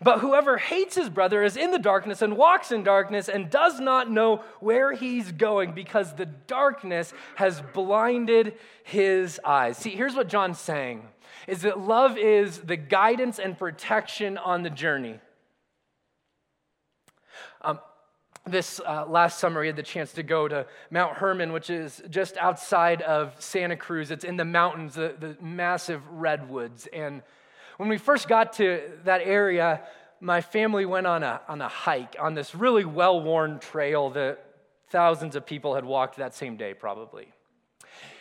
But 0.02 0.20
whoever 0.20 0.58
hates 0.58 0.96
his 0.96 1.08
brother 1.08 1.42
is 1.42 1.56
in 1.56 1.70
the 1.70 1.78
darkness 1.78 2.22
and 2.22 2.36
walks 2.36 2.72
in 2.72 2.82
darkness 2.82 3.28
and 3.28 3.50
does 3.50 3.80
not 3.80 4.10
know 4.10 4.42
where 4.60 4.92
he's 4.92 5.32
going 5.32 5.72
because 5.72 6.14
the 6.14 6.26
darkness 6.26 7.12
has 7.36 7.62
blinded 7.72 8.54
his 8.82 9.40
eyes. 9.44 9.76
See, 9.78 9.90
here's 9.90 10.14
what 10.14 10.28
John's 10.28 10.58
saying 10.58 11.08
is 11.46 11.62
that 11.62 11.78
love 11.78 12.16
is 12.16 12.58
the 12.60 12.76
guidance 12.76 13.38
and 13.38 13.58
protection 13.58 14.38
on 14.38 14.62
the 14.62 14.70
journey. 14.70 15.20
Um, 17.62 17.80
this 18.46 18.80
uh, 18.80 19.06
last 19.06 19.38
summer, 19.38 19.60
we 19.60 19.68
had 19.68 19.76
the 19.76 19.82
chance 19.82 20.12
to 20.12 20.22
go 20.22 20.46
to 20.48 20.66
Mount 20.90 21.16
Hermon, 21.16 21.52
which 21.52 21.70
is 21.70 22.02
just 22.10 22.36
outside 22.36 23.00
of 23.02 23.34
Santa 23.38 23.76
Cruz. 23.76 24.10
It's 24.10 24.24
in 24.24 24.36
the 24.36 24.44
mountains, 24.44 24.94
the, 24.94 25.14
the 25.18 25.36
massive 25.42 26.02
redwoods. 26.10 26.86
And 26.92 27.22
when 27.76 27.88
we 27.88 27.98
first 27.98 28.28
got 28.28 28.54
to 28.54 28.82
that 29.04 29.20
area, 29.22 29.82
my 30.20 30.40
family 30.40 30.86
went 30.86 31.06
on 31.06 31.22
a, 31.22 31.40
on 31.48 31.60
a 31.60 31.68
hike 31.68 32.16
on 32.20 32.34
this 32.34 32.54
really 32.54 32.84
well 32.84 33.20
worn 33.20 33.58
trail 33.58 34.10
that 34.10 34.44
thousands 34.88 35.36
of 35.36 35.44
people 35.44 35.74
had 35.74 35.84
walked 35.84 36.16
that 36.16 36.34
same 36.34 36.56
day, 36.56 36.72
probably. 36.72 37.28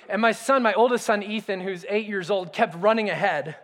And 0.10 0.22
my 0.22 0.32
son, 0.32 0.64
my 0.64 0.74
oldest 0.74 1.06
son, 1.06 1.24
Ethan, 1.24 1.62
who's 1.62 1.86
eight 1.88 2.08
years 2.08 2.30
old, 2.30 2.52
kept 2.52 2.76
running 2.76 3.10
ahead 3.10 3.56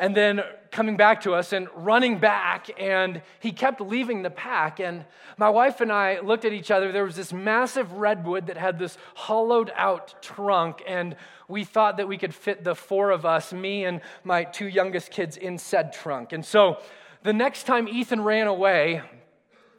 and 0.00 0.16
then 0.16 0.40
coming 0.70 0.96
back 0.96 1.20
to 1.20 1.34
us 1.34 1.52
and 1.52 1.68
running 1.74 2.18
back 2.18 2.70
and 2.80 3.20
he 3.38 3.52
kept 3.52 3.82
leaving 3.82 4.22
the 4.22 4.30
pack. 4.30 4.80
And 4.80 5.04
my 5.36 5.50
wife 5.50 5.82
and 5.82 5.92
i 5.92 6.20
looked 6.20 6.46
at 6.46 6.54
each 6.54 6.70
other. 6.70 6.90
There 6.90 7.04
was 7.04 7.16
this 7.16 7.34
massive 7.34 7.92
redwood 7.92 8.46
that 8.46 8.56
had 8.56 8.78
this 8.78 8.96
hollowed 9.14 9.70
out 9.76 10.22
trunk 10.22 10.82
and 10.86 11.16
we 11.48 11.64
thought 11.64 11.98
that 11.98 12.08
we 12.08 12.16
could 12.16 12.34
fit 12.34 12.64
the 12.64 12.74
four 12.74 13.10
of 13.10 13.26
us 13.26 13.52
me 13.52 13.84
and 13.84 14.00
my 14.24 14.44
two 14.44 14.66
youngest 14.66 15.10
kids 15.10 15.36
in 15.36 15.58
said 15.58 15.92
trunk. 15.92 16.32
And 16.32 16.46
so 16.46 16.78
the 17.22 17.34
next 17.34 17.64
time 17.64 17.86
ethan 17.86 18.22
ran 18.22 18.46
away 18.46 19.02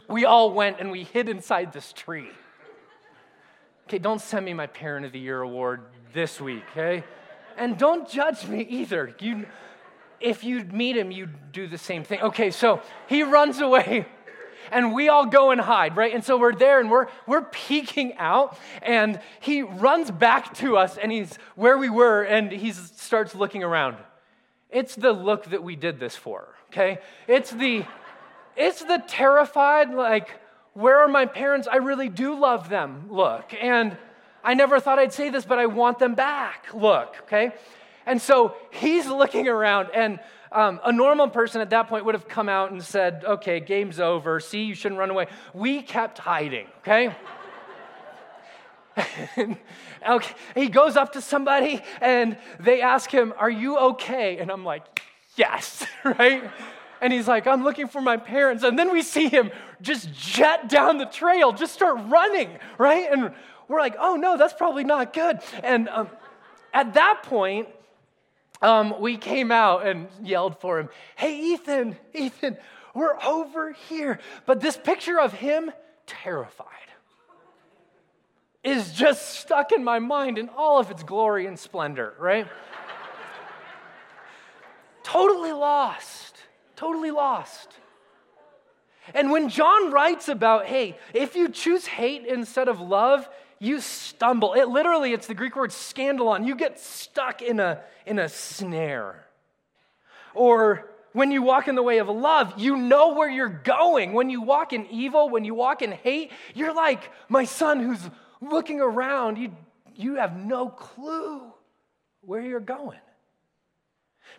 we 0.07 0.25
all 0.25 0.51
went 0.51 0.79
and 0.79 0.91
we 0.91 1.03
hid 1.03 1.29
inside 1.29 1.73
this 1.73 1.91
tree. 1.93 2.29
Okay 3.87 3.97
don't 3.97 4.21
send 4.21 4.45
me 4.45 4.53
my 4.53 4.67
parent 4.67 5.03
of 5.03 5.13
the 5.13 5.19
year 5.19 5.41
award 5.41 5.81
this 6.13 6.39
week 6.39 6.63
okay? 6.73 7.03
And 7.57 7.77
don't 7.77 8.07
judge 8.09 8.47
me 8.47 8.61
either. 8.61 9.13
You 9.19 9.45
if 10.21 10.43
you 10.43 10.63
meet 10.65 10.97
him, 10.97 11.11
you 11.11 11.27
do 11.51 11.67
the 11.67 11.77
same 11.77 12.03
thing. 12.03 12.21
Okay, 12.21 12.51
so 12.51 12.81
he 13.07 13.23
runs 13.23 13.59
away 13.59 14.05
and 14.71 14.93
we 14.93 15.09
all 15.09 15.25
go 15.25 15.51
and 15.51 15.59
hide, 15.59 15.97
right? 15.97 16.13
And 16.13 16.23
so 16.23 16.37
we're 16.37 16.55
there 16.55 16.79
and 16.79 16.89
we're 16.89 17.07
we're 17.27 17.43
peeking 17.43 18.15
out 18.17 18.57
and 18.81 19.19
he 19.39 19.61
runs 19.61 20.11
back 20.11 20.53
to 20.55 20.77
us 20.77 20.97
and 20.97 21.11
he's 21.11 21.37
where 21.55 21.77
we 21.77 21.89
were 21.89 22.23
and 22.23 22.51
he 22.51 22.71
starts 22.71 23.35
looking 23.35 23.63
around. 23.63 23.97
It's 24.69 24.95
the 24.95 25.11
look 25.11 25.45
that 25.45 25.63
we 25.63 25.75
did 25.75 25.99
this 25.99 26.15
for, 26.15 26.55
okay? 26.71 26.99
It's 27.27 27.51
the 27.51 27.85
it's 28.55 28.83
the 28.83 29.03
terrified 29.07 29.93
like 29.93 30.29
where 30.73 30.99
are 30.99 31.07
my 31.07 31.25
parents? 31.25 31.67
I 31.69 31.77
really 31.77 32.09
do 32.09 32.39
love 32.39 32.69
them. 32.69 33.07
Look. 33.09 33.53
And 33.59 33.97
I 34.43 34.53
never 34.53 34.79
thought 34.79 34.99
I'd 34.99 35.13
say 35.13 35.29
this, 35.29 35.45
but 35.45 35.59
I 35.59 35.65
want 35.65 35.99
them 35.99 36.15
back. 36.15 36.73
Look, 36.73 37.15
okay? 37.23 37.51
And 38.11 38.21
so 38.21 38.55
he's 38.71 39.07
looking 39.07 39.47
around, 39.47 39.87
and 39.93 40.19
um, 40.51 40.81
a 40.83 40.91
normal 40.91 41.29
person 41.29 41.61
at 41.61 41.69
that 41.69 41.87
point 41.87 42.03
would 42.03 42.13
have 42.13 42.27
come 42.27 42.49
out 42.49 42.69
and 42.69 42.83
said, 42.83 43.23
Okay, 43.25 43.61
game's 43.61 44.01
over. 44.01 44.41
See, 44.41 44.65
you 44.65 44.75
shouldn't 44.75 44.99
run 44.99 45.09
away. 45.09 45.27
We 45.53 45.81
kept 45.81 46.17
hiding, 46.17 46.67
okay? 46.79 47.15
okay? 50.09 50.35
He 50.55 50.67
goes 50.67 50.97
up 50.97 51.13
to 51.13 51.21
somebody 51.21 51.81
and 52.01 52.37
they 52.59 52.81
ask 52.81 53.09
him, 53.09 53.33
Are 53.37 53.49
you 53.49 53.77
okay? 53.77 54.39
And 54.39 54.51
I'm 54.51 54.65
like, 54.65 55.01
Yes, 55.37 55.85
right? 56.03 56.51
And 56.99 57.13
he's 57.13 57.29
like, 57.29 57.47
I'm 57.47 57.63
looking 57.63 57.87
for 57.87 58.01
my 58.01 58.17
parents. 58.17 58.65
And 58.65 58.77
then 58.77 58.91
we 58.91 59.03
see 59.03 59.29
him 59.29 59.51
just 59.81 60.13
jet 60.13 60.67
down 60.67 60.97
the 60.97 61.05
trail, 61.05 61.53
just 61.53 61.71
start 61.71 61.97
running, 62.07 62.59
right? 62.77 63.09
And 63.09 63.33
we're 63.69 63.79
like, 63.79 63.95
oh 63.97 64.17
no, 64.17 64.37
that's 64.37 64.53
probably 64.53 64.83
not 64.83 65.13
good. 65.13 65.39
And 65.63 65.87
um, 65.87 66.09
at 66.73 66.95
that 66.95 67.23
point, 67.23 67.69
um, 68.61 68.99
we 68.99 69.17
came 69.17 69.51
out 69.51 69.85
and 69.87 70.07
yelled 70.23 70.59
for 70.59 70.79
him, 70.79 70.89
Hey, 71.15 71.39
Ethan, 71.53 71.95
Ethan, 72.13 72.57
we're 72.93 73.21
over 73.23 73.71
here. 73.71 74.19
But 74.45 74.61
this 74.61 74.77
picture 74.77 75.19
of 75.19 75.33
him, 75.33 75.71
terrified, 76.05 76.67
is 78.63 78.93
just 78.93 79.39
stuck 79.39 79.71
in 79.71 79.83
my 79.83 79.99
mind 79.99 80.37
in 80.37 80.49
all 80.49 80.79
of 80.79 80.91
its 80.91 81.03
glory 81.03 81.47
and 81.47 81.57
splendor, 81.57 82.13
right? 82.19 82.47
totally 85.03 85.51
lost, 85.51 86.37
totally 86.75 87.11
lost. 87.11 87.69
And 89.15 89.31
when 89.31 89.49
John 89.49 89.91
writes 89.91 90.27
about, 90.27 90.65
hey, 90.65 90.97
if 91.13 91.35
you 91.35 91.49
choose 91.49 91.87
hate 91.87 92.25
instead 92.25 92.67
of 92.67 92.79
love, 92.79 93.27
you 93.61 93.79
stumble. 93.79 94.53
It 94.53 94.69
literally, 94.69 95.13
it's 95.13 95.27
the 95.27 95.35
Greek 95.35 95.55
word 95.55 95.69
scandalon. 95.69 96.47
You 96.47 96.55
get 96.55 96.79
stuck 96.79 97.43
in 97.43 97.59
a, 97.59 97.81
in 98.07 98.17
a 98.17 98.27
snare. 98.27 99.23
Or 100.33 100.89
when 101.13 101.29
you 101.29 101.43
walk 101.43 101.67
in 101.67 101.75
the 101.75 101.83
way 101.83 101.99
of 101.99 102.09
love, 102.09 102.55
you 102.57 102.75
know 102.75 103.13
where 103.13 103.29
you're 103.29 103.49
going. 103.49 104.13
When 104.13 104.31
you 104.31 104.41
walk 104.41 104.73
in 104.73 104.87
evil, 104.87 105.29
when 105.29 105.45
you 105.45 105.53
walk 105.53 105.83
in 105.83 105.91
hate, 105.91 106.31
you're 106.55 106.73
like 106.73 107.11
my 107.29 107.45
son 107.45 107.79
who's 107.79 108.01
looking 108.41 108.81
around. 108.81 109.37
You, 109.37 109.55
you 109.95 110.15
have 110.15 110.35
no 110.35 110.67
clue 110.67 111.43
where 112.21 112.41
you're 112.41 112.59
going. 112.59 112.99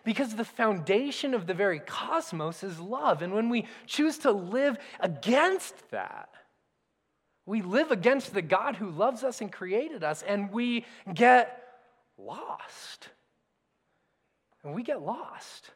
Because 0.03 0.35
the 0.35 0.43
foundation 0.43 1.33
of 1.33 1.47
the 1.47 1.53
very 1.53 1.79
cosmos 1.79 2.61
is 2.61 2.77
love. 2.77 3.21
And 3.21 3.33
when 3.33 3.47
we 3.47 3.67
choose 3.87 4.17
to 4.19 4.33
live 4.33 4.77
against 4.99 5.91
that, 5.91 6.27
we 7.45 7.61
live 7.61 7.91
against 7.91 8.33
the 8.33 8.41
God 8.41 8.77
who 8.77 8.89
loves 8.89 9.23
us 9.23 9.41
and 9.41 9.51
created 9.51 10.03
us, 10.03 10.23
and 10.23 10.51
we 10.51 10.85
get 11.13 11.61
lost. 12.17 13.09
And 14.63 14.73
we 14.73 14.83
get 14.83 15.01
lost. 15.01 15.71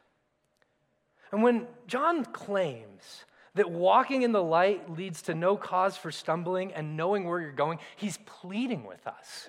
And 1.30 1.42
when 1.42 1.66
John 1.86 2.24
claims 2.24 3.24
that 3.54 3.70
walking 3.70 4.22
in 4.22 4.32
the 4.32 4.42
light 4.42 4.90
leads 4.90 5.22
to 5.22 5.34
no 5.34 5.56
cause 5.56 5.96
for 5.96 6.10
stumbling 6.10 6.72
and 6.72 6.96
knowing 6.96 7.24
where 7.24 7.40
you're 7.40 7.52
going, 7.52 7.78
he's 7.96 8.18
pleading 8.24 8.84
with 8.84 9.06
us. 9.06 9.48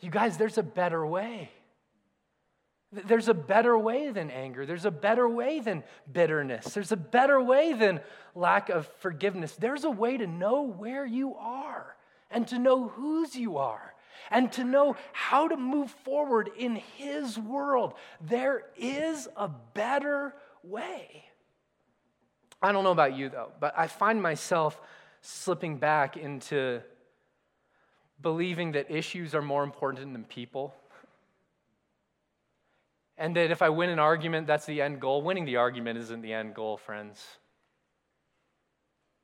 You 0.00 0.10
guys, 0.10 0.36
there's 0.36 0.58
a 0.58 0.62
better 0.62 1.06
way. 1.06 1.50
There's 2.92 3.28
a 3.28 3.34
better 3.34 3.76
way 3.78 4.10
than 4.10 4.30
anger. 4.30 4.66
There's 4.66 4.84
a 4.84 4.90
better 4.90 5.26
way 5.26 5.60
than 5.60 5.82
bitterness. 6.12 6.74
There's 6.74 6.92
a 6.92 6.96
better 6.96 7.40
way 7.40 7.72
than 7.72 8.00
lack 8.34 8.68
of 8.68 8.86
forgiveness. 9.00 9.56
There's 9.56 9.84
a 9.84 9.90
way 9.90 10.18
to 10.18 10.26
know 10.26 10.62
where 10.62 11.06
you 11.06 11.34
are 11.36 11.96
and 12.30 12.46
to 12.48 12.58
know 12.58 12.88
whose 12.88 13.34
you 13.34 13.56
are 13.56 13.94
and 14.30 14.52
to 14.52 14.64
know 14.64 14.96
how 15.12 15.48
to 15.48 15.56
move 15.56 15.90
forward 16.04 16.50
in 16.58 16.76
His 16.96 17.38
world. 17.38 17.94
There 18.20 18.64
is 18.76 19.26
a 19.36 19.48
better 19.48 20.34
way. 20.62 21.24
I 22.60 22.72
don't 22.72 22.84
know 22.84 22.92
about 22.92 23.16
you 23.16 23.30
though, 23.30 23.52
but 23.58 23.74
I 23.76 23.86
find 23.86 24.20
myself 24.20 24.78
slipping 25.22 25.78
back 25.78 26.16
into 26.16 26.82
believing 28.20 28.72
that 28.72 28.90
issues 28.90 29.34
are 29.34 29.42
more 29.42 29.64
important 29.64 30.12
than 30.12 30.24
people 30.24 30.74
and 33.22 33.36
that 33.36 33.52
if 33.52 33.62
I 33.62 33.68
win 33.68 33.88
an 33.88 34.00
argument, 34.00 34.48
that's 34.48 34.66
the 34.66 34.82
end 34.82 35.00
goal. 35.00 35.22
Winning 35.22 35.44
the 35.44 35.58
argument 35.58 35.96
isn't 35.96 36.22
the 36.22 36.32
end 36.32 36.56
goal, 36.56 36.76
friends. 36.76 37.24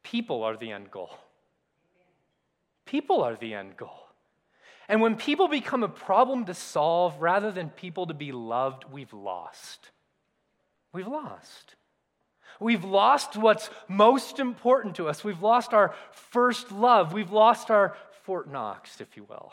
People 0.05 0.45
are 0.45 0.57
the 0.57 0.71
end 0.71 0.93
goal. 0.93 1.11
People 2.87 3.25
are 3.25 3.35
the 3.35 3.55
end 3.55 3.77
goal. 3.77 4.07
And 4.89 5.01
when 5.01 5.17
people 5.17 5.49
become 5.49 5.83
a 5.83 5.89
problem 5.89 6.45
to 6.45 6.55
solve 6.55 7.21
rather 7.21 7.51
than 7.51 7.71
people 7.71 8.07
to 8.07 8.15
be 8.15 8.31
loved, 8.31 8.85
we've 8.85 9.13
lost. 9.13 9.91
We've 10.93 11.09
lost. 11.09 11.75
We've 12.61 12.85
lost 12.85 13.37
what's 13.37 13.69
most 13.89 14.39
important 14.39 14.95
to 14.95 15.09
us. 15.09 15.25
We've 15.25 15.43
lost 15.43 15.75
our 15.75 15.93
first 16.13 16.71
love. 16.71 17.13
We've 17.13 17.33
lost 17.33 17.69
our 17.69 17.97
Fort 18.23 18.49
Knox, 18.49 19.01
if 19.01 19.17
you 19.17 19.25
will. 19.25 19.53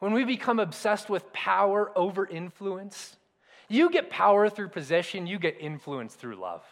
When 0.00 0.12
we 0.12 0.24
become 0.24 0.58
obsessed 0.58 1.08
with 1.08 1.32
power 1.32 1.96
over 1.96 2.26
influence, 2.26 3.16
you 3.68 3.90
get 3.90 4.10
power 4.10 4.48
through 4.48 4.68
possession, 4.68 5.26
you 5.26 5.38
get 5.38 5.56
influence 5.60 6.14
through 6.14 6.36
love. 6.36 6.64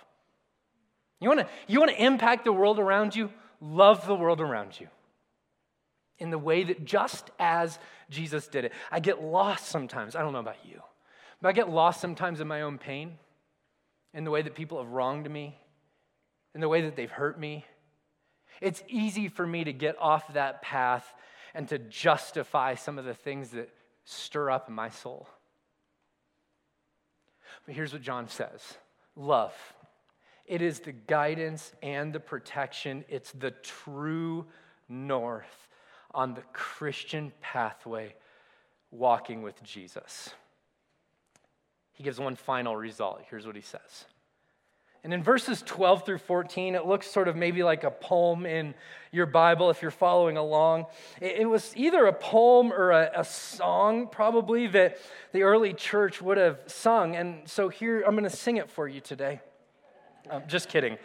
You 1.21 1.29
wanna, 1.29 1.49
you 1.67 1.81
wanna 1.81 1.93
impact 1.93 2.45
the 2.45 2.53
world 2.53 2.79
around 2.79 3.17
you? 3.17 3.31
Love 3.61 4.07
the 4.07 4.15
world 4.15 4.41
around 4.41 4.79
you 4.79 4.89
in 6.19 6.31
the 6.31 6.39
way 6.39 6.65
that 6.65 6.85
just 6.85 7.31
as 7.39 7.79
Jesus 8.11 8.47
did 8.47 8.65
it. 8.65 8.73
I 8.91 9.01
get 9.01 9.23
lost 9.23 9.67
sometimes. 9.67 10.15
I 10.15 10.23
don't 10.23 10.33
know 10.33 10.39
about 10.39 10.65
you, 10.65 10.81
but 11.41 11.49
I 11.49 11.53
get 11.53 11.69
lost 11.69 12.01
sometimes 12.01 12.41
in 12.41 12.49
my 12.49 12.63
own 12.63 12.79
pain, 12.79 13.19
in 14.13 14.25
the 14.25 14.31
way 14.31 14.43
that 14.43 14.55
people 14.55 14.79
have 14.79 14.93
wronged 14.93 15.31
me, 15.31 15.59
in 16.55 16.61
the 16.61 16.69
way 16.69 16.83
that 16.83 16.97
they've 16.97 17.11
hurt 17.11 17.39
me. 17.39 17.65
It's 18.61 18.83
easy 18.89 19.29
for 19.29 19.47
me 19.47 19.65
to 19.65 19.73
get 19.73 19.97
off 20.01 20.33
that 20.35 20.63
path 20.63 21.13
and 21.55 21.69
to 21.69 21.79
justify 21.79 22.75
some 22.75 22.99
of 22.99 23.05
the 23.05 23.15
things 23.15 23.51
that 23.51 23.71
stir 24.05 24.51
up 24.51 24.69
in 24.69 24.75
my 24.75 24.91
soul. 24.91 25.29
But 27.67 27.75
here's 27.75 27.93
what 27.93 28.03
John 28.03 28.29
says 28.29 28.79
love. 29.17 29.55
It 30.47 30.61
is 30.61 30.81
the 30.81 30.93
guidance 30.93 31.73
and 31.83 32.13
the 32.13 32.21
protection, 32.21 33.05
it's 33.09 33.33
the 33.33 33.53
true 33.53 34.47
north 34.89 35.69
on 36.13 36.35
the 36.35 36.43
Christian 36.53 37.33
pathway 37.41 38.15
walking 38.91 39.43
with 39.43 39.63
Jesus. 39.63 40.31
He 41.93 42.05
gives 42.05 42.21
one 42.21 42.37
final 42.37 42.77
result. 42.77 43.23
Here's 43.29 43.47
what 43.47 43.57
he 43.57 43.63
says 43.63 44.05
and 45.05 45.13
in 45.13 45.23
verses 45.23 45.63
12 45.67 46.07
through 46.07 46.19
14, 46.19 46.75
it 46.75 46.87
looks 46.87 47.07
sort 47.07 47.29
of 47.29 47.37
maybe 47.37 47.63
like 47.63 47.85
a 47.85 47.91
poem 47.91 48.47
in 48.47 48.75
your 49.13 49.27
Bible 49.27 49.69
if 49.69 49.83
you're 49.83 49.91
following 49.91 50.39
along. 50.39 50.87
It, 51.21 51.47
was 51.47 51.75
either 51.77 52.07
a 52.07 52.13
poem 52.13 52.73
or 52.73 52.91
a, 52.91 53.11
a 53.17 53.25
song, 53.25 54.09
probably, 54.11 54.67
that 54.69 54.97
the 55.33 55.43
early 55.43 55.75
church 55.75 56.23
would 56.23 56.39
have 56.39 56.59
sung. 56.67 57.17
And 57.17 57.47
so 57.47 57.69
here, 57.69 58.03
I'm 58.07 58.15
going 58.15 58.25
to 58.25 58.35
sing 58.35 58.57
it 58.57 58.71
for 58.71 58.89
you 58.89 59.01
today. 59.03 59.43
Um, 60.31 60.45
just 60.49 60.71
kidding. 60.71 60.97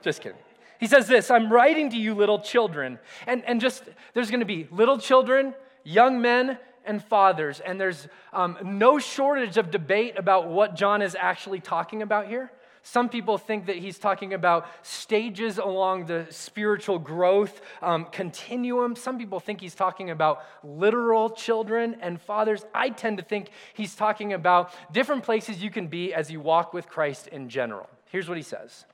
Just 0.00 0.22
kidding. 0.22 0.38
He 0.78 0.86
says 0.86 1.06
this 1.06 1.30
I'm 1.30 1.52
writing 1.52 1.90
to 1.90 1.98
you, 1.98 2.14
little 2.14 2.38
children. 2.38 2.98
And, 3.26 3.44
and 3.44 3.60
just, 3.60 3.84
there's 4.14 4.30
going 4.30 4.40
to 4.40 4.46
be 4.46 4.66
little 4.70 4.96
children, 4.96 5.54
young 5.84 6.22
men, 6.22 6.58
and 6.86 7.04
fathers. 7.04 7.60
And 7.60 7.78
there's 7.78 8.08
um, 8.32 8.56
no 8.64 8.98
shortage 8.98 9.58
of 9.58 9.70
debate 9.70 10.18
about 10.18 10.48
what 10.48 10.74
John 10.74 11.02
is 11.02 11.14
actually 11.20 11.60
talking 11.60 12.00
about 12.00 12.26
here. 12.26 12.50
Some 12.82 13.08
people 13.08 13.36
think 13.36 13.66
that 13.66 13.76
he's 13.76 13.98
talking 13.98 14.32
about 14.32 14.66
stages 14.82 15.58
along 15.58 16.06
the 16.06 16.26
spiritual 16.30 16.98
growth 16.98 17.60
um, 17.82 18.06
continuum. 18.06 18.96
Some 18.96 19.18
people 19.18 19.38
think 19.38 19.60
he's 19.60 19.74
talking 19.74 20.10
about 20.10 20.42
literal 20.64 21.28
children 21.30 21.96
and 22.00 22.20
fathers. 22.20 22.64
I 22.74 22.88
tend 22.88 23.18
to 23.18 23.24
think 23.24 23.50
he's 23.74 23.94
talking 23.94 24.32
about 24.32 24.72
different 24.92 25.24
places 25.24 25.62
you 25.62 25.70
can 25.70 25.88
be 25.88 26.14
as 26.14 26.30
you 26.30 26.40
walk 26.40 26.72
with 26.72 26.88
Christ 26.88 27.26
in 27.28 27.48
general. 27.48 27.88
Here's 28.06 28.28
what 28.28 28.38
he 28.38 28.42
says 28.42 28.86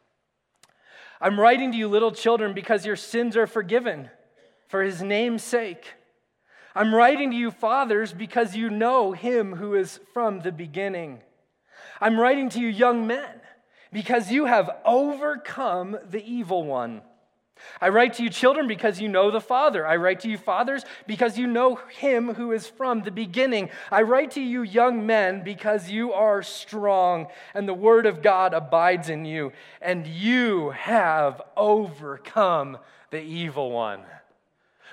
I'm 1.20 1.38
writing 1.38 1.70
to 1.70 1.79
you, 1.79 1.87
little 1.87 2.12
children, 2.12 2.55
because 2.55 2.85
your 2.85 2.96
sins 2.96 3.37
are 3.37 3.46
forgiven 3.46 4.11
for 4.66 4.83
his 4.83 5.01
name's 5.01 5.44
sake. 5.44 5.94
I'm 6.75 6.94
writing 6.94 7.31
to 7.31 7.37
you, 7.37 7.51
fathers, 7.53 8.12
because 8.12 8.57
you 8.57 8.68
know 8.68 9.12
him 9.12 9.55
who 9.55 9.75
is 9.75 10.01
from 10.12 10.40
the 10.40 10.53
beginning. 10.53 11.20
I'm 12.01 12.20
writing 12.20 12.51
to 12.51 12.61
you, 12.61 12.68
young 12.68 13.07
men 13.07 13.40
because 13.92 14.31
you 14.31 14.46
have 14.46 14.70
overcome 14.85 15.99
the 16.09 16.25
evil 16.25 16.64
one. 16.64 17.03
I 17.81 17.88
write 17.88 18.14
to 18.14 18.22
you, 18.22 18.31
children, 18.31 18.68
because 18.68 19.01
you 19.01 19.09
know 19.09 19.31
the 19.31 19.40
Father. 19.40 19.87
I 19.87 19.96
write 19.96 20.20
to 20.20 20.29
you, 20.29 20.38
fathers, 20.38 20.85
because 21.07 21.38
you 21.38 21.46
know 21.46 21.77
him 21.77 22.35
who 22.35 22.53
is 22.53 22.66
from 22.66 23.03
the 23.03 23.11
beginning. 23.11 23.70
I 23.90 24.03
write 24.03 24.33
to 24.33 24.42
you, 24.42 24.62
young 24.62 25.07
men, 25.07 25.42
because 25.42 25.90
you 25.90 26.12
are 26.12 26.42
strong, 26.42 27.29
and 27.55 27.66
the 27.66 27.75
word 27.75 28.07
of 28.07 28.22
God 28.22 28.53
abides 28.53 29.09
in 29.09 29.25
you, 29.25 29.53
and 29.81 30.07
you 30.07 30.70
have 30.70 31.40
overcome 31.57 32.79
the 33.11 33.22
evil 33.22 33.70
one. 33.70 34.03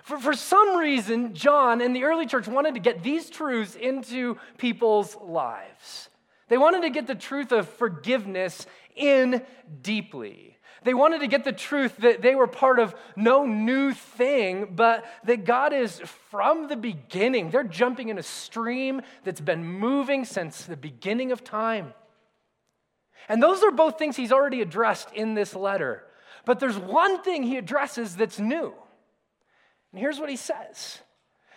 For, 0.04 0.18
for 0.18 0.34
some 0.34 0.78
reason, 0.78 1.34
John 1.34 1.82
and 1.82 1.96
the 1.96 2.04
early 2.04 2.26
church 2.26 2.48
wanted 2.48 2.74
to 2.74 2.80
get 2.80 3.04
these 3.04 3.30
truths 3.30 3.76
into 3.76 4.38
people's 4.58 5.16
lives. 5.22 6.10
They 6.50 6.58
wanted 6.58 6.82
to 6.82 6.90
get 6.90 7.08
the 7.08 7.16
truth 7.16 7.52
of 7.52 7.70
forgiveness 7.70 8.68
in 8.96 9.42
deeply. 9.82 10.58
They 10.84 10.94
wanted 10.94 11.20
to 11.20 11.28
get 11.28 11.44
the 11.44 11.54
truth 11.54 11.98
that 11.98 12.22
they 12.22 12.36
were 12.36 12.48
part 12.48 12.80
of 12.80 12.94
no 13.16 13.46
new 13.46 13.94
thing, 13.94 14.74
but 14.76 15.06
that 15.24 15.46
God 15.46 15.74
is 15.74 16.00
from 16.30 16.68
the 16.68 16.76
beginning. 16.76 17.50
They're 17.50 17.64
jumping 17.64 18.10
in 18.10 18.18
a 18.18 18.24
stream 18.24 19.02
that's 19.24 19.42
been 19.42 19.64
moving 19.64 20.26
since 20.26 20.64
the 20.64 20.76
beginning 20.76 21.32
of 21.32 21.44
time. 21.44 21.94
And 23.30 23.42
those 23.42 23.64
are 23.64 23.72
both 23.72 23.98
things 23.98 24.18
he's 24.18 24.34
already 24.34 24.62
addressed 24.62 25.12
in 25.14 25.34
this 25.34 25.56
letter. 25.56 26.04
But 26.46 26.60
there's 26.60 26.78
one 26.78 27.22
thing 27.22 27.44
he 27.44 27.58
addresses 27.58 28.18
that's 28.18 28.40
new. 28.40 28.74
And 29.92 30.00
here's 30.02 30.20
what 30.20 30.30
he 30.30 30.36
says 30.36 31.00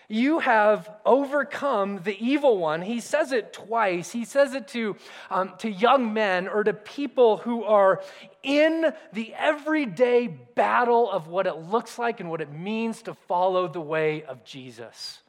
You 0.08 0.38
have 0.38 0.88
overcome 1.04 2.00
the 2.04 2.16
evil 2.24 2.58
one. 2.58 2.82
He 2.82 3.00
says 3.00 3.32
it 3.32 3.52
twice. 3.52 4.12
He 4.12 4.24
says 4.24 4.54
it 4.54 4.68
to, 4.68 4.96
um, 5.30 5.54
to 5.58 5.70
young 5.70 6.14
men 6.14 6.46
or 6.46 6.62
to 6.62 6.72
people 6.72 7.38
who 7.38 7.64
are 7.64 8.02
in 8.42 8.92
the 9.12 9.34
everyday 9.34 10.28
battle 10.28 11.10
of 11.10 11.26
what 11.26 11.46
it 11.46 11.56
looks 11.56 11.98
like 11.98 12.20
and 12.20 12.30
what 12.30 12.40
it 12.40 12.52
means 12.52 13.02
to 13.02 13.14
follow 13.14 13.66
the 13.66 13.80
way 13.80 14.22
of 14.22 14.44
Jesus. 14.44 15.20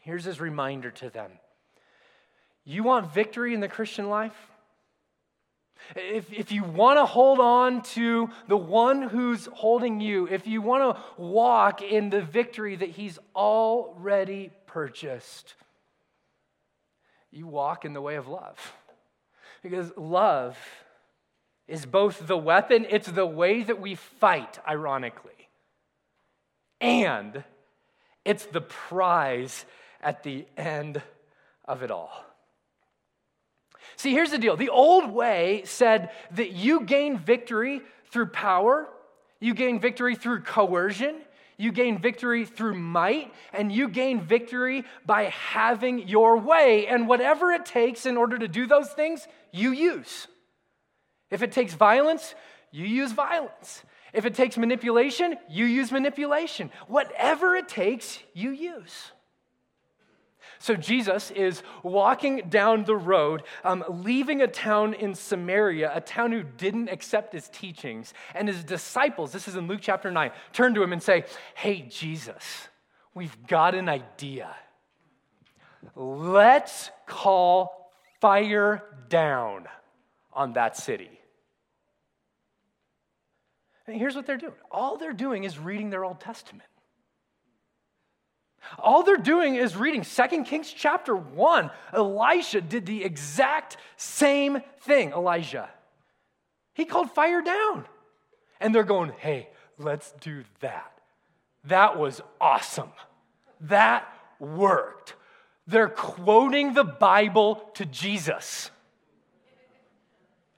Here's 0.00 0.24
his 0.24 0.40
reminder 0.40 0.90
to 0.92 1.08
them 1.08 1.32
You 2.64 2.82
want 2.82 3.12
victory 3.12 3.54
in 3.54 3.60
the 3.60 3.68
Christian 3.68 4.08
life? 4.08 4.36
If, 5.96 6.32
if 6.32 6.52
you 6.52 6.64
want 6.64 6.98
to 6.98 7.06
hold 7.06 7.40
on 7.40 7.82
to 7.82 8.30
the 8.48 8.56
one 8.56 9.02
who's 9.02 9.46
holding 9.46 10.00
you, 10.00 10.28
if 10.28 10.46
you 10.46 10.62
want 10.62 10.96
to 10.96 11.02
walk 11.20 11.82
in 11.82 12.10
the 12.10 12.22
victory 12.22 12.76
that 12.76 12.90
he's 12.90 13.18
already 13.34 14.50
purchased, 14.66 15.54
you 17.30 17.46
walk 17.46 17.84
in 17.84 17.92
the 17.92 18.00
way 18.00 18.16
of 18.16 18.28
love. 18.28 18.72
Because 19.62 19.92
love 19.96 20.56
is 21.68 21.86
both 21.86 22.26
the 22.26 22.36
weapon, 22.36 22.86
it's 22.88 23.08
the 23.08 23.26
way 23.26 23.62
that 23.62 23.80
we 23.80 23.94
fight, 23.94 24.58
ironically, 24.66 25.48
and 26.80 27.44
it's 28.24 28.46
the 28.46 28.60
prize 28.60 29.64
at 30.02 30.22
the 30.22 30.46
end 30.56 31.02
of 31.64 31.82
it 31.82 31.90
all. 31.90 32.24
See, 34.00 34.12
here's 34.12 34.30
the 34.30 34.38
deal 34.38 34.56
the 34.56 34.70
old 34.70 35.10
way 35.10 35.60
said 35.66 36.08
that 36.30 36.52
you 36.52 36.80
gain 36.86 37.18
victory 37.18 37.82
through 38.10 38.28
power, 38.28 38.88
you 39.40 39.52
gain 39.52 39.78
victory 39.78 40.14
through 40.16 40.40
coercion, 40.40 41.16
you 41.58 41.70
gain 41.70 41.98
victory 41.98 42.46
through 42.46 42.76
might, 42.76 43.30
and 43.52 43.70
you 43.70 43.90
gain 43.90 44.22
victory 44.22 44.86
by 45.04 45.24
having 45.24 46.08
your 46.08 46.38
way. 46.38 46.86
And 46.86 47.08
whatever 47.08 47.52
it 47.52 47.66
takes 47.66 48.06
in 48.06 48.16
order 48.16 48.38
to 48.38 48.48
do 48.48 48.66
those 48.66 48.88
things, 48.88 49.28
you 49.52 49.72
use. 49.72 50.28
If 51.30 51.42
it 51.42 51.52
takes 51.52 51.74
violence, 51.74 52.34
you 52.70 52.86
use 52.86 53.12
violence. 53.12 53.82
If 54.14 54.24
it 54.24 54.34
takes 54.34 54.56
manipulation, 54.56 55.36
you 55.50 55.66
use 55.66 55.92
manipulation. 55.92 56.70
Whatever 56.88 57.54
it 57.54 57.68
takes, 57.68 58.18
you 58.32 58.52
use. 58.52 59.12
So 60.60 60.76
Jesus 60.76 61.30
is 61.30 61.62
walking 61.82 62.50
down 62.50 62.84
the 62.84 62.94
road, 62.94 63.44
um, 63.64 63.82
leaving 63.88 64.42
a 64.42 64.46
town 64.46 64.92
in 64.92 65.14
Samaria, 65.14 65.90
a 65.94 66.02
town 66.02 66.32
who 66.32 66.42
didn't 66.42 66.90
accept 66.90 67.32
his 67.32 67.48
teachings. 67.48 68.12
And 68.34 68.46
his 68.46 68.62
disciples, 68.62 69.32
this 69.32 69.48
is 69.48 69.56
in 69.56 69.68
Luke 69.68 69.80
chapter 69.80 70.10
9, 70.10 70.30
turn 70.52 70.74
to 70.74 70.82
him 70.82 70.92
and 70.92 71.02
say, 71.02 71.24
Hey, 71.54 71.86
Jesus, 71.88 72.68
we've 73.14 73.46
got 73.46 73.74
an 73.74 73.88
idea. 73.88 74.54
Let's 75.96 76.90
call 77.06 77.90
fire 78.20 78.84
down 79.08 79.66
on 80.30 80.52
that 80.52 80.76
city. 80.76 81.20
And 83.86 83.96
here's 83.96 84.14
what 84.14 84.26
they're 84.26 84.36
doing 84.36 84.52
all 84.70 84.98
they're 84.98 85.14
doing 85.14 85.44
is 85.44 85.58
reading 85.58 85.88
their 85.88 86.04
Old 86.04 86.20
Testament. 86.20 86.69
All 88.78 89.02
they're 89.02 89.16
doing 89.16 89.56
is 89.56 89.76
reading 89.76 90.02
2 90.02 90.44
Kings 90.44 90.72
chapter 90.72 91.16
1. 91.16 91.70
Elisha 91.92 92.60
did 92.60 92.86
the 92.86 93.04
exact 93.04 93.76
same 93.96 94.62
thing, 94.80 95.12
Elijah. 95.12 95.68
He 96.74 96.84
called 96.84 97.10
fire 97.10 97.42
down. 97.42 97.86
And 98.60 98.74
they're 98.74 98.84
going, 98.84 99.12
hey, 99.18 99.48
let's 99.78 100.12
do 100.20 100.44
that. 100.60 100.92
That 101.64 101.98
was 101.98 102.20
awesome. 102.40 102.92
That 103.62 104.06
worked. 104.38 105.14
They're 105.66 105.88
quoting 105.88 106.74
the 106.74 106.84
Bible 106.84 107.70
to 107.74 107.84
Jesus. 107.86 108.70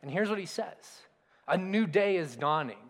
And 0.01 0.11
here's 0.11 0.29
what 0.29 0.39
he 0.39 0.47
says 0.47 1.03
A 1.49 1.57
new 1.57 1.87
day 1.87 2.17
is 2.17 2.37
dawning. 2.37 2.82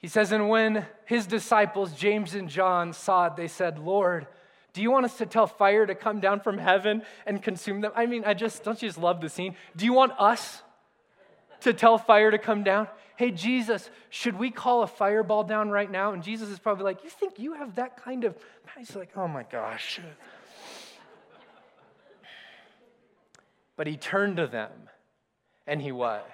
He 0.00 0.08
says, 0.08 0.32
And 0.32 0.48
when 0.48 0.86
his 1.04 1.26
disciples, 1.26 1.92
James 1.92 2.34
and 2.34 2.48
John, 2.48 2.92
saw 2.92 3.26
it, 3.26 3.36
they 3.36 3.48
said, 3.48 3.78
Lord, 3.78 4.26
do 4.72 4.82
you 4.82 4.90
want 4.90 5.04
us 5.04 5.18
to 5.18 5.26
tell 5.26 5.46
fire 5.46 5.84
to 5.84 5.94
come 5.94 6.20
down 6.20 6.40
from 6.40 6.58
heaven 6.58 7.02
and 7.26 7.42
consume 7.42 7.80
them? 7.80 7.92
I 7.94 8.06
mean, 8.06 8.24
I 8.24 8.34
just, 8.34 8.62
don't 8.62 8.80
you 8.80 8.88
just 8.88 8.98
love 8.98 9.20
the 9.20 9.28
scene? 9.28 9.56
Do 9.76 9.84
you 9.84 9.92
want 9.92 10.12
us 10.18 10.62
to 11.62 11.72
tell 11.72 11.98
fire 11.98 12.30
to 12.30 12.38
come 12.38 12.62
down? 12.62 12.88
Hey, 13.16 13.30
Jesus, 13.30 13.90
should 14.08 14.38
we 14.38 14.50
call 14.50 14.82
a 14.82 14.86
fireball 14.86 15.44
down 15.44 15.70
right 15.70 15.90
now? 15.90 16.12
And 16.12 16.22
Jesus 16.22 16.48
is 16.48 16.58
probably 16.58 16.84
like, 16.84 17.04
You 17.04 17.10
think 17.10 17.38
you 17.38 17.54
have 17.54 17.74
that 17.74 18.02
kind 18.02 18.24
of. 18.24 18.34
He's 18.78 18.96
like, 18.96 19.10
Oh 19.16 19.28
my 19.28 19.42
gosh. 19.42 20.00
But 23.76 23.86
he 23.86 23.96
turned 23.96 24.36
to 24.36 24.46
them 24.46 24.70
and 25.66 25.80
he 25.82 25.92
what? 25.92 26.30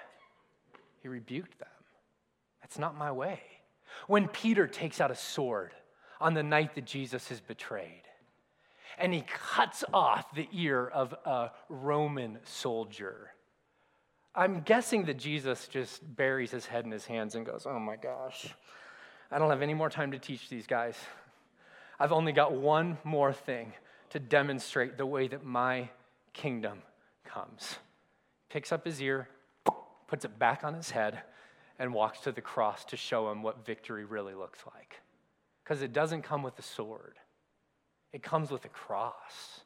He 1.01 1.07
rebuked 1.07 1.59
them. 1.59 1.67
That's 2.61 2.77
not 2.77 2.97
my 2.97 3.11
way. 3.11 3.39
When 4.07 4.27
Peter 4.27 4.67
takes 4.67 5.01
out 5.01 5.11
a 5.11 5.15
sword 5.15 5.71
on 6.19 6.33
the 6.33 6.43
night 6.43 6.75
that 6.75 6.85
Jesus 6.85 7.31
is 7.31 7.39
betrayed, 7.39 8.03
and 8.97 9.13
he 9.13 9.21
cuts 9.21 9.83
off 9.93 10.33
the 10.33 10.47
ear 10.51 10.87
of 10.87 11.13
a 11.25 11.51
Roman 11.69 12.39
soldier. 12.43 13.31
I'm 14.33 14.61
guessing 14.61 15.05
that 15.05 15.17
Jesus 15.17 15.67
just 15.67 16.15
buries 16.15 16.51
his 16.51 16.65
head 16.65 16.85
in 16.85 16.91
his 16.91 17.05
hands 17.05 17.35
and 17.35 17.45
goes, 17.45 17.65
Oh 17.67 17.79
my 17.79 17.95
gosh, 17.95 18.53
I 19.31 19.39
don't 19.39 19.49
have 19.49 19.61
any 19.61 19.73
more 19.73 19.89
time 19.89 20.11
to 20.11 20.19
teach 20.19 20.49
these 20.49 20.67
guys. 20.67 20.95
I've 21.99 22.11
only 22.11 22.31
got 22.31 22.53
one 22.53 22.97
more 23.03 23.33
thing 23.33 23.73
to 24.11 24.19
demonstrate 24.19 24.97
the 24.97 25.05
way 25.05 25.27
that 25.27 25.43
my 25.43 25.89
kingdom 26.33 26.81
comes. 27.25 27.77
Picks 28.49 28.71
up 28.71 28.85
his 28.85 29.01
ear, 29.01 29.27
puts 30.07 30.23
it 30.23 30.39
back 30.39 30.63
on 30.63 30.73
his 30.73 30.91
head, 30.91 31.21
and 31.79 31.93
walks 31.93 32.19
to 32.21 32.31
the 32.31 32.41
cross 32.41 32.85
to 32.85 32.97
show 32.97 33.31
him 33.31 33.43
what 33.43 33.65
victory 33.65 34.05
really 34.05 34.33
looks 34.33 34.59
like. 34.73 35.01
Because 35.63 35.81
it 35.81 35.93
doesn't 35.93 36.23
come 36.23 36.43
with 36.43 36.57
a 36.59 36.63
sword, 36.63 37.15
it 38.13 38.23
comes 38.23 38.51
with 38.51 38.65
a 38.65 38.69
cross. 38.69 39.61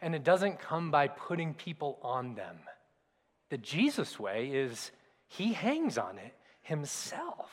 And 0.00 0.14
it 0.14 0.22
doesn't 0.22 0.60
come 0.60 0.92
by 0.92 1.08
putting 1.08 1.54
people 1.54 1.98
on 2.02 2.36
them. 2.36 2.58
The 3.50 3.58
Jesus 3.58 4.16
way 4.16 4.48
is 4.52 4.92
he 5.26 5.52
hangs 5.52 5.98
on 5.98 6.18
it 6.18 6.34
himself. 6.62 7.50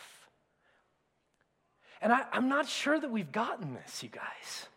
And 2.01 2.13
I, 2.13 2.25
am 2.33 2.47
not 2.47 2.67
sure 2.67 2.99
that 2.99 3.09
we've 3.09 3.31
gotten 3.31 3.73
this, 3.73 4.03
you 4.03 4.09
guys. 4.09 4.67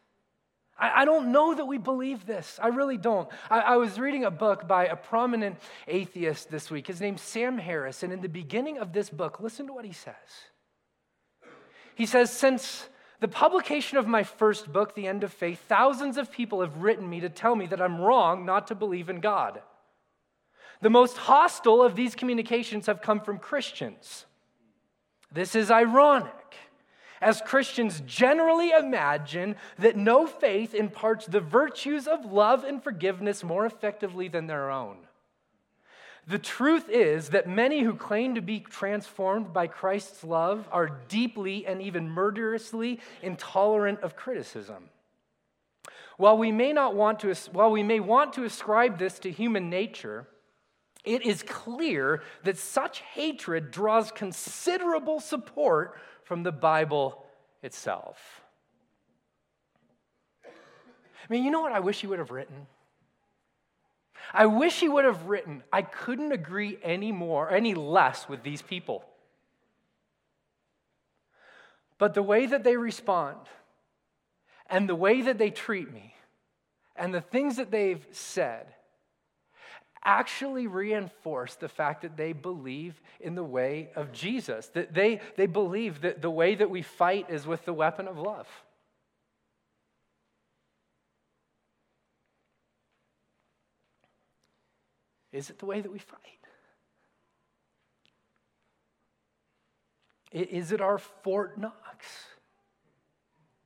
I, 0.79 1.03
I 1.03 1.05
don't 1.05 1.33
know 1.33 1.55
that 1.55 1.67
we 1.67 1.79
believe 1.79 2.27
this. 2.27 2.59
I 2.63 2.69
really 2.69 2.97
don't. 2.97 3.29
I, 3.51 3.61
I 3.61 3.77
was 3.77 3.99
reading 3.99 4.25
a 4.25 4.31
book 4.31 4.69
by 4.69 4.87
a 4.87 4.97
prominent 4.97 5.57
atheist 5.87 6.51
this 6.51 6.71
week. 6.71 6.87
His 6.87 7.01
name's 7.01 7.23
Sam 7.23 7.59
Harris. 7.59 8.03
And 8.03 8.13
in 8.13 8.21
the 8.21 8.29
beginning 8.29 8.79
of 8.79 8.93
this 8.93 9.11
book, 9.11 9.41
listen 9.41 9.67
to 9.67 9.73
what 9.73 9.85
he 9.85 9.93
says. 9.93 10.15
He 11.95 12.07
says, 12.07 12.31
Since 12.31 12.89
the 13.21 13.29
publication 13.29 13.99
of 13.99 14.07
my 14.07 14.23
first 14.23 14.73
book, 14.73 14.95
The 14.95 15.09
End 15.09 15.25
of 15.25 15.33
Faith, 15.33 15.61
thousands 15.69 16.17
of 16.17 16.31
people 16.31 16.61
have 16.61 16.77
written 16.77 17.09
me 17.09 17.21
to 17.21 17.29
tell 17.29 17.57
me 17.57 17.67
that 17.67 17.83
I'm 17.83 18.01
wrong 18.01 18.47
not 18.47 18.69
to 18.69 18.75
believe 18.75 19.11
in 19.11 19.21
God. 19.21 19.61
The 20.81 20.91
most 20.91 21.17
hostile 21.17 21.83
of 21.83 21.97
these 21.97 22.15
communications 22.15 22.87
have 22.87 23.03
come 23.03 23.21
from 23.21 23.39
Christians. 23.39 24.27
This 25.33 25.57
is 25.57 25.73
ironic 25.73 26.38
as 27.21 27.43
Christians 27.43 28.03
generally 28.07 28.71
imagine 28.71 29.57
that 29.79 29.97
no 29.97 30.27
faith 30.27 30.75
imparts 30.75 31.27
the 31.27 31.41
virtues 31.41 32.07
of 32.07 32.25
love 32.25 32.65
and 32.65 32.83
forgiveness 32.83 33.43
more 33.43 33.67
effectively 33.67 34.29
than 34.29 34.47
their 34.47 34.71
own. 34.71 34.99
The 36.29 36.39
truth 36.39 36.91
is 36.91 37.31
that 37.31 37.49
many 37.49 37.81
who 37.81 37.95
claim 37.95 38.35
to 38.35 38.43
be 38.43 38.61
transformed 38.61 39.55
by 39.55 39.67
Christ's 39.67 40.23
love 40.23 40.69
are 40.71 41.01
deeply 41.09 41.67
and 41.67 41.81
even 41.81 42.11
murderously 42.11 43.01
intolerant 43.23 44.01
of 44.01 44.15
criticism. 44.15 44.91
While 46.19 46.37
we 46.37 46.53
may 46.53 46.75
not 46.75 46.95
want 46.95 47.21
to 47.21 47.33
while 47.53 47.71
we 47.71 47.83
may 47.83 48.01
want 48.01 48.35
to 48.35 48.45
ascribe 48.45 48.99
this 48.99 49.19
to 49.21 49.31
human 49.31 49.71
nature, 49.71 50.27
it 51.05 51.25
is 51.25 51.43
clear 51.43 52.23
that 52.45 52.59
such 52.59 53.01
hatred 53.01 53.71
draws 53.71 54.11
considerable 54.13 55.21
support 55.21 55.99
from 56.29 56.43
the 56.43 56.53
Bible 56.53 57.25
itself. 57.63 58.43
I 60.45 61.27
mean, 61.31 61.43
you 61.43 61.51
know 61.51 61.63
what 61.63 61.73
I 61.73 61.81
wish 61.81 62.03
he 62.03 62.07
would 62.07 62.19
have 62.19 62.31
written? 62.31 62.67
I 64.35 64.45
wish 64.45 64.79
he 64.79 64.91
would 64.91 65.07
have 65.07 65.25
written, 65.25 65.63
I 65.73 65.81
couldn't 65.81 66.33
agree 66.33 66.79
any 66.83 67.13
more, 67.13 67.51
any 67.51 67.73
less 67.73 68.29
with 68.29 68.43
these 68.43 68.61
people. 68.61 69.07
But 71.97 72.13
the 72.13 72.23
way 72.23 72.45
that 72.45 72.63
they 72.63 72.77
respond, 72.77 73.39
and 74.69 74.87
the 74.87 74.95
way 74.95 75.23
that 75.23 75.39
they 75.39 75.49
treat 75.49 75.91
me, 75.91 76.15
and 76.95 77.15
the 77.15 77.23
things 77.23 77.57
that 77.57 77.71
they've 77.71 78.07
said, 78.13 78.67
actually 80.05 80.67
reinforce 80.67 81.55
the 81.55 81.69
fact 81.69 82.03
that 82.03 82.17
they 82.17 82.33
believe 82.33 83.01
in 83.21 83.35
the 83.35 83.45
way 83.45 83.91
of 83.97 84.13
Jesus, 84.13 84.69
that 84.69 84.95
they, 84.95 85.21
they 85.37 85.47
believe 85.47 86.03
that 86.03 86.23
the 86.23 86.31
way 86.31 86.55
that 86.55 86.71
we 86.71 86.83
fight 86.83 87.27
is 87.29 87.47
with 87.47 87.65
the 87.65 87.73
weapon 87.73 88.09
of 88.09 88.19
love. 88.19 88.47
Is 95.33 95.51
it 95.51 95.59
the 95.59 95.67
way 95.67 95.81
that 95.81 95.93
we 95.93 95.99
fight? 95.99 96.19
Is 100.33 100.73
it 100.73 100.81
our 100.81 100.99
Fort 100.99 101.59
Knox? 101.59 102.07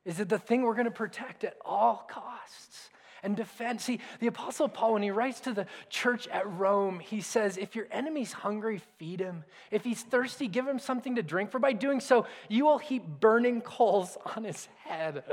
Is 0.04 0.20
it 0.20 0.28
the 0.28 0.38
thing 0.38 0.62
we're 0.62 0.74
going 0.74 0.86
to 0.86 0.90
protect 0.90 1.44
at 1.44 1.56
all 1.64 2.06
costs 2.08 2.90
and 3.22 3.36
defend? 3.36 3.80
See, 3.80 4.00
the 4.20 4.26
Apostle 4.26 4.68
Paul, 4.68 4.94
when 4.94 5.02
he 5.02 5.10
writes 5.10 5.40
to 5.40 5.52
the 5.52 5.66
church 5.88 6.26
at 6.28 6.50
Rome, 6.58 6.98
he 7.00 7.20
says, 7.20 7.56
If 7.56 7.76
your 7.76 7.86
enemy's 7.90 8.32
hungry, 8.32 8.80
feed 8.98 9.20
him. 9.20 9.44
If 9.70 9.84
he's 9.84 10.02
thirsty, 10.02 10.48
give 10.48 10.66
him 10.66 10.78
something 10.78 11.16
to 11.16 11.22
drink, 11.22 11.50
for 11.50 11.58
by 11.58 11.72
doing 11.72 12.00
so, 12.00 12.26
you 12.48 12.64
will 12.64 12.78
heap 12.78 13.04
burning 13.20 13.60
coals 13.60 14.16
on 14.36 14.44
his 14.44 14.68
head. 14.84 15.24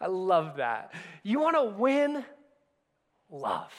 I 0.00 0.06
love 0.06 0.56
that. 0.56 0.92
You 1.22 1.40
want 1.40 1.56
to 1.56 1.64
win? 1.64 2.24
Love. 3.30 3.72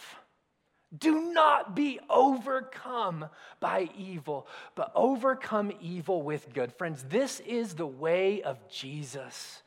Do 0.98 1.34
not 1.34 1.76
be 1.76 2.00
overcome 2.10 3.26
by 3.60 3.90
evil, 3.98 4.48
but 4.76 4.92
overcome 4.96 5.72
evil 5.82 6.22
with 6.22 6.54
good. 6.54 6.72
Friends, 6.74 7.04
this 7.10 7.42
is 7.42 7.74
the 7.74 7.88
way 7.88 8.42
of 8.44 8.68
Jesus. 8.70 9.64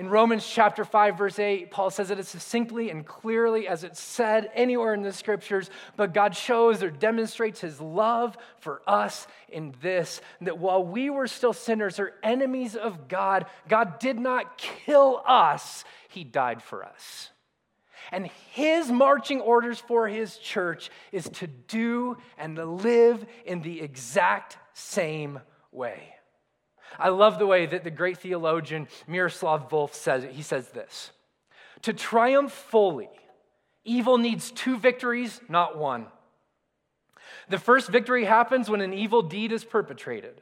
In 0.00 0.08
Romans 0.08 0.46
chapter 0.46 0.82
5, 0.82 1.18
verse 1.18 1.38
8, 1.38 1.70
Paul 1.70 1.90
says 1.90 2.10
it 2.10 2.18
as 2.18 2.26
succinctly 2.26 2.88
and 2.88 3.04
clearly 3.04 3.68
as 3.68 3.84
it's 3.84 4.00
said 4.00 4.50
anywhere 4.54 4.94
in 4.94 5.02
the 5.02 5.12
scriptures, 5.12 5.68
but 5.94 6.14
God 6.14 6.34
shows 6.34 6.82
or 6.82 6.90
demonstrates 6.90 7.60
his 7.60 7.82
love 7.82 8.38
for 8.60 8.80
us 8.86 9.26
in 9.50 9.74
this 9.82 10.22
that 10.40 10.56
while 10.56 10.82
we 10.82 11.10
were 11.10 11.26
still 11.26 11.52
sinners 11.52 12.00
or 12.00 12.14
enemies 12.22 12.76
of 12.76 13.08
God, 13.08 13.44
God 13.68 13.98
did 13.98 14.18
not 14.18 14.56
kill 14.56 15.22
us, 15.26 15.84
he 16.08 16.24
died 16.24 16.62
for 16.62 16.82
us. 16.82 17.28
And 18.10 18.30
his 18.52 18.90
marching 18.90 19.42
orders 19.42 19.80
for 19.80 20.08
his 20.08 20.38
church 20.38 20.88
is 21.12 21.28
to 21.34 21.46
do 21.46 22.16
and 22.38 22.56
to 22.56 22.64
live 22.64 23.26
in 23.44 23.60
the 23.60 23.82
exact 23.82 24.56
same 24.72 25.40
way. 25.72 26.14
I 26.98 27.08
love 27.10 27.38
the 27.38 27.46
way 27.46 27.66
that 27.66 27.84
the 27.84 27.90
great 27.90 28.18
theologian 28.18 28.88
Miroslav 29.06 29.68
Volf 29.68 29.94
says 29.94 30.24
it. 30.24 30.32
He 30.32 30.42
says 30.42 30.68
this 30.68 31.10
To 31.82 31.92
triumph 31.92 32.52
fully, 32.52 33.10
evil 33.84 34.18
needs 34.18 34.50
two 34.50 34.78
victories, 34.78 35.40
not 35.48 35.78
one. 35.78 36.06
The 37.48 37.58
first 37.58 37.88
victory 37.88 38.24
happens 38.24 38.70
when 38.70 38.80
an 38.80 38.94
evil 38.94 39.22
deed 39.22 39.52
is 39.52 39.64
perpetrated, 39.64 40.40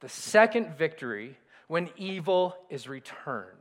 the 0.00 0.08
second 0.08 0.76
victory, 0.76 1.38
when 1.66 1.88
evil 1.96 2.56
is 2.68 2.88
returned. 2.88 3.56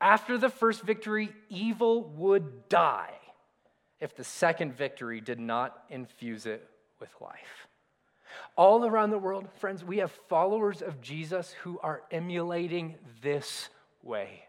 After 0.00 0.38
the 0.38 0.48
first 0.48 0.82
victory, 0.82 1.30
evil 1.48 2.04
would 2.16 2.68
die 2.68 3.14
if 4.00 4.14
the 4.14 4.24
second 4.24 4.76
victory 4.76 5.20
did 5.20 5.40
not 5.40 5.84
infuse 5.90 6.46
it 6.46 6.68
with 7.00 7.10
life. 7.20 7.67
All 8.56 8.84
around 8.84 9.10
the 9.10 9.18
world, 9.18 9.48
friends, 9.58 9.84
we 9.84 9.98
have 9.98 10.12
followers 10.28 10.82
of 10.82 11.00
Jesus 11.00 11.52
who 11.62 11.78
are 11.80 12.02
emulating 12.10 12.96
this 13.22 13.68
way. 14.02 14.44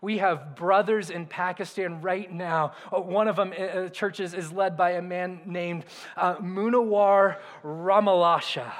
We 0.00 0.18
have 0.18 0.54
brothers 0.54 1.08
in 1.08 1.24
Pakistan 1.24 2.02
right 2.02 2.30
now. 2.30 2.74
Uh, 2.92 3.00
one 3.00 3.26
of 3.26 3.36
them, 3.36 3.54
uh, 3.58 3.62
uh, 3.62 3.88
churches, 3.88 4.34
is 4.34 4.52
led 4.52 4.76
by 4.76 4.90
a 4.90 5.02
man 5.02 5.40
named 5.46 5.86
uh, 6.16 6.36
Munawar 6.36 7.38
Ramalasha. 7.64 8.70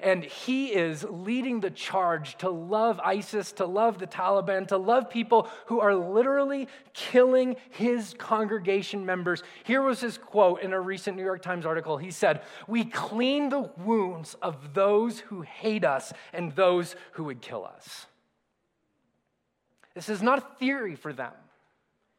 And 0.00 0.24
he 0.24 0.68
is 0.68 1.04
leading 1.04 1.60
the 1.60 1.70
charge 1.70 2.36
to 2.38 2.50
love 2.50 3.00
ISIS, 3.00 3.52
to 3.52 3.66
love 3.66 3.98
the 3.98 4.06
Taliban, 4.06 4.68
to 4.68 4.76
love 4.76 5.10
people 5.10 5.48
who 5.66 5.80
are 5.80 5.94
literally 5.94 6.68
killing 6.92 7.56
his 7.70 8.14
congregation 8.18 9.04
members. 9.04 9.42
Here 9.64 9.82
was 9.82 10.00
his 10.00 10.18
quote 10.18 10.62
in 10.62 10.72
a 10.72 10.80
recent 10.80 11.16
New 11.16 11.24
York 11.24 11.42
Times 11.42 11.66
article. 11.66 11.96
He 11.96 12.10
said, 12.10 12.42
We 12.66 12.84
clean 12.84 13.48
the 13.48 13.70
wounds 13.78 14.34
of 14.42 14.74
those 14.74 15.20
who 15.20 15.42
hate 15.42 15.84
us 15.84 16.12
and 16.32 16.54
those 16.54 16.96
who 17.12 17.24
would 17.24 17.40
kill 17.40 17.64
us. 17.64 18.06
This 19.94 20.08
is 20.08 20.22
not 20.22 20.38
a 20.38 20.58
theory 20.58 20.94
for 20.94 21.12
them, 21.12 21.32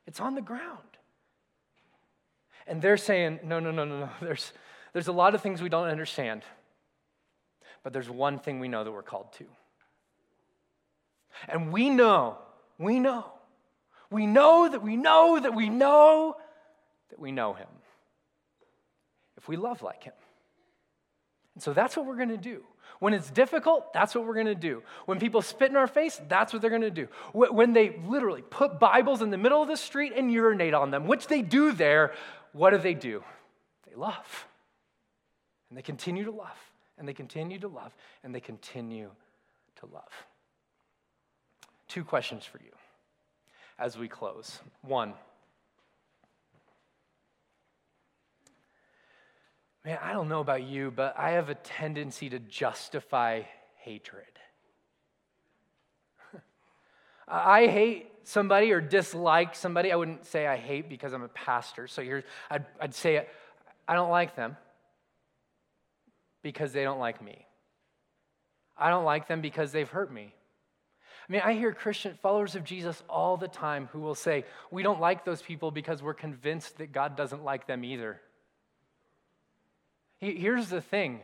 it's 0.06 0.20
on 0.20 0.36
the 0.36 0.42
ground. 0.42 0.80
And 2.68 2.82
they're 2.82 2.98
saying, 2.98 3.40
No, 3.44 3.60
no, 3.60 3.72
no, 3.72 3.86
no, 3.86 4.00
no. 4.02 4.10
There's, 4.22 4.54
there's 4.94 5.08
a 5.08 5.14
lot 5.14 5.34
of 5.34 5.42
things 5.42 5.62
we 5.62 5.70
don't 5.70 5.88
understand. 5.88 6.44
But 7.84 7.94
there's 7.94 8.10
one 8.10 8.40
thing 8.40 8.60
we 8.60 8.68
know 8.68 8.84
that 8.84 8.92
we're 8.92 9.02
called 9.02 9.32
to. 9.34 9.46
And 11.48 11.72
we 11.72 11.90
know, 11.90 12.38
we 12.78 13.00
know, 13.00 13.26
we 14.12 14.26
know 14.26 14.68
that 14.70 14.82
we 14.82 14.98
know 14.98 15.40
that 15.40 15.56
we 15.56 15.70
know 15.70 16.36
that 17.10 17.20
we 17.20 17.32
know 17.32 17.54
Him 17.54 17.68
if 19.38 19.48
we 19.48 19.56
love 19.56 19.82
like 19.82 20.04
Him. 20.04 20.14
And 21.56 21.64
so 21.64 21.74
that's 21.74 21.96
what 21.96 22.06
we're 22.06 22.18
going 22.18 22.30
to 22.30 22.38
do. 22.38 22.64
When 23.00 23.14
it's 23.14 23.30
difficult, 23.30 23.94
that's 23.94 24.14
what 24.14 24.26
we're 24.26 24.34
going 24.34 24.48
to 24.48 24.56
do. 24.56 24.84
When 25.06 25.20
people 25.20 25.42
spit 25.42 25.70
in 25.70 25.78
our 25.78 25.88
face, 25.88 26.20
that's 26.28 26.52
what 26.52 26.62
they're 26.62 26.70
going 26.70 26.82
to 26.82 26.92
do. 26.92 27.08
When 27.32 27.72
they 27.72 27.98
literally 28.06 28.42
put 28.42 28.80
Bibles 28.80 29.22
in 29.22 29.30
the 29.30 29.38
middle 29.38 29.62
of 29.62 29.70
the 29.70 29.78
street 29.78 30.14
and 30.16 30.30
urinate 30.30 30.74
on 30.74 30.92
them, 30.92 31.08
which 31.08 31.28
they 31.28 31.42
do 31.42 31.72
there, 31.72 32.14
what 32.52 32.72
do 32.72 32.78
they 32.78 32.94
do? 32.94 33.24
They 33.88 33.96
love. 33.96 34.48
And 35.70 35.78
they 35.78 35.82
continue 35.82 36.26
to 36.26 36.32
love 36.32 36.58
and 37.00 37.08
they 37.08 37.14
continue 37.14 37.58
to 37.60 37.68
love, 37.68 37.96
and 38.24 38.36
they 38.36 38.42
continue 38.42 39.10
to 39.78 39.86
love. 39.88 40.12
Two 41.88 42.04
questions 42.04 42.46
for 42.46 42.60
you 42.60 42.72
as 43.80 43.98
we 43.98 44.10
close. 44.10 44.60
One, 44.82 45.14
man, 49.86 49.98
I 50.04 50.12
don't 50.12 50.28
know 50.28 50.42
about 50.42 50.64
you, 50.64 50.92
but 50.92 51.18
I 51.18 51.32
have 51.32 51.50
a 51.50 51.56
tendency 51.56 52.30
to 52.30 52.40
justify 52.40 53.44
hatred. 53.78 54.26
I 57.28 57.68
hate 57.68 58.12
somebody 58.24 58.74
or 58.74 58.82
dislike 58.82 59.56
somebody. 59.56 59.94
I 59.94 59.96
wouldn't 59.96 60.26
say 60.26 60.46
I 60.46 60.58
hate 60.58 60.90
because 60.90 61.14
I'm 61.14 61.24
a 61.24 61.30
pastor. 61.30 61.88
So 61.88 62.04
here's, 62.04 62.26
I'd, 62.52 62.66
I'd 62.80 62.94
say 62.94 63.26
I 63.88 63.96
don't 63.96 64.12
like 64.12 64.36
them 64.36 64.58
because 66.42 66.74
they 66.74 66.84
don't 66.84 67.00
like 67.00 67.22
me. 67.22 67.46
I 68.78 68.90
don't 68.90 69.04
like 69.04 69.28
them 69.28 69.42
because 69.42 69.72
they've 69.72 69.90
hurt 69.90 70.12
me. 70.12 70.34
I 71.28 71.32
mean, 71.32 71.42
I 71.44 71.54
hear 71.54 71.74
Christian 71.74 72.18
followers 72.22 72.56
of 72.56 72.64
Jesus 72.64 73.04
all 73.08 73.38
the 73.38 73.48
time 73.48 73.90
who 73.92 74.00
will 74.00 74.16
say, 74.16 74.46
We 74.72 74.82
don't 74.82 75.00
like 75.00 75.26
those 75.26 75.42
people 75.42 75.70
because 75.70 76.02
we're 76.02 76.14
convinced 76.14 76.78
that 76.78 76.92
God 76.92 77.16
doesn't 77.16 77.44
like 77.44 77.68
them 77.68 77.84
either. 77.84 78.20
Here's 80.20 80.70
the 80.70 80.82
thing 80.82 81.22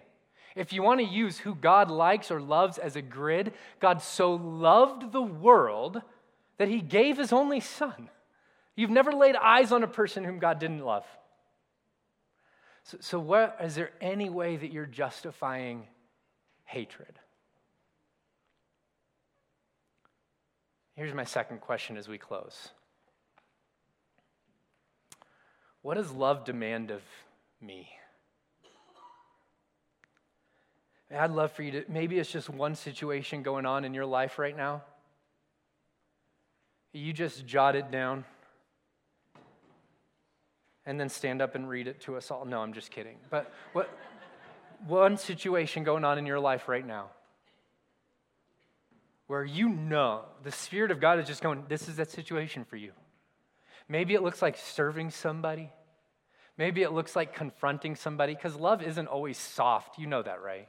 if 0.55 0.71
you 0.71 0.81
want 0.81 1.01
to 1.01 1.05
use 1.05 1.37
who 1.37 1.53
God 1.53 1.91
likes 1.91 2.31
or 2.31 2.39
loves 2.39 2.77
as 2.77 2.95
a 2.95 3.01
grid, 3.01 3.53
God 3.79 4.01
so 4.01 4.35
loved 4.35 5.11
the 5.11 5.21
world 5.21 6.01
that 6.57 6.69
he 6.69 6.79
gave 6.79 7.17
his 7.17 7.33
only 7.33 7.59
son. 7.59 8.09
You've 8.75 8.89
never 8.89 9.11
laid 9.11 9.35
eyes 9.35 9.71
on 9.71 9.83
a 9.83 9.87
person 9.87 10.23
whom 10.23 10.39
God 10.39 10.59
didn't 10.59 10.85
love. 10.85 11.05
So, 12.85 12.97
so 13.01 13.19
there 13.75 13.89
any 13.99 14.29
way 14.29 14.57
that 14.57 14.71
you're 14.71 14.85
justifying 14.85 15.87
hatred? 16.65 17.19
Here's 20.95 21.13
my 21.13 21.23
second 21.23 21.61
question 21.61 21.97
as 21.97 22.07
we 22.07 22.17
close 22.17 22.69
What 25.81 25.95
does 25.95 26.11
love 26.11 26.45
demand 26.45 26.91
of 26.91 27.01
me? 27.59 27.89
I'd 31.15 31.31
love 31.31 31.51
for 31.51 31.63
you 31.63 31.71
to, 31.71 31.85
maybe 31.87 32.19
it's 32.19 32.31
just 32.31 32.49
one 32.49 32.75
situation 32.75 33.41
going 33.41 33.65
on 33.65 33.85
in 33.85 33.93
your 33.93 34.05
life 34.05 34.37
right 34.37 34.55
now. 34.55 34.83
You 36.93 37.13
just 37.13 37.45
jot 37.45 37.75
it 37.75 37.89
down. 37.89 38.25
And 40.85 40.99
then 40.99 41.09
stand 41.09 41.41
up 41.41 41.55
and 41.55 41.67
read 41.67 41.87
it 41.87 42.01
to 42.01 42.15
us 42.15 42.31
all. 42.31 42.45
No, 42.45 42.61
I'm 42.61 42.73
just 42.73 42.91
kidding. 42.91 43.17
But 43.29 43.51
what 43.73 43.89
one 44.87 45.17
situation 45.17 45.83
going 45.83 46.03
on 46.03 46.17
in 46.17 46.25
your 46.25 46.39
life 46.39 46.67
right 46.67 46.85
now 46.85 47.09
where 49.27 49.43
you 49.43 49.69
know 49.69 50.21
the 50.43 50.51
Spirit 50.51 50.91
of 50.91 50.99
God 50.99 51.19
is 51.19 51.27
just 51.27 51.41
going, 51.41 51.63
this 51.67 51.87
is 51.87 51.95
that 51.95 52.11
situation 52.11 52.63
for 52.63 52.75
you. 52.75 52.91
Maybe 53.87 54.13
it 54.13 54.21
looks 54.21 54.41
like 54.41 54.57
serving 54.57 55.11
somebody. 55.11 55.71
Maybe 56.57 56.83
it 56.83 56.91
looks 56.91 57.15
like 57.15 57.33
confronting 57.33 57.95
somebody 57.95 58.33
because 58.33 58.55
love 58.55 58.81
isn't 58.81 59.07
always 59.07 59.37
soft. 59.37 59.99
You 59.99 60.07
know 60.07 60.21
that, 60.21 60.41
right? 60.41 60.67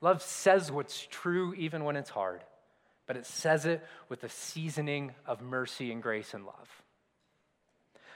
Love 0.00 0.22
says 0.22 0.70
what's 0.70 1.06
true 1.10 1.54
even 1.54 1.84
when 1.84 1.96
it's 1.96 2.10
hard, 2.10 2.42
but 3.06 3.16
it 3.16 3.26
says 3.26 3.66
it 3.66 3.84
with 4.08 4.22
a 4.22 4.28
seasoning 4.28 5.12
of 5.26 5.42
mercy 5.42 5.90
and 5.90 6.02
grace 6.02 6.34
and 6.34 6.44
love. 6.44 6.82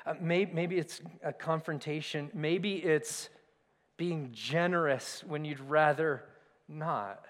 Uh, 0.05 0.15
maybe, 0.21 0.53
maybe 0.53 0.79
it's 0.79 1.01
a 1.23 1.33
confrontation. 1.33 2.31
Maybe 2.35 2.75
it's 2.77 3.29
being 3.97 4.31
generous 4.33 5.23
when 5.27 5.45
you'd 5.45 5.61
rather 5.61 6.25
not. 6.69 7.25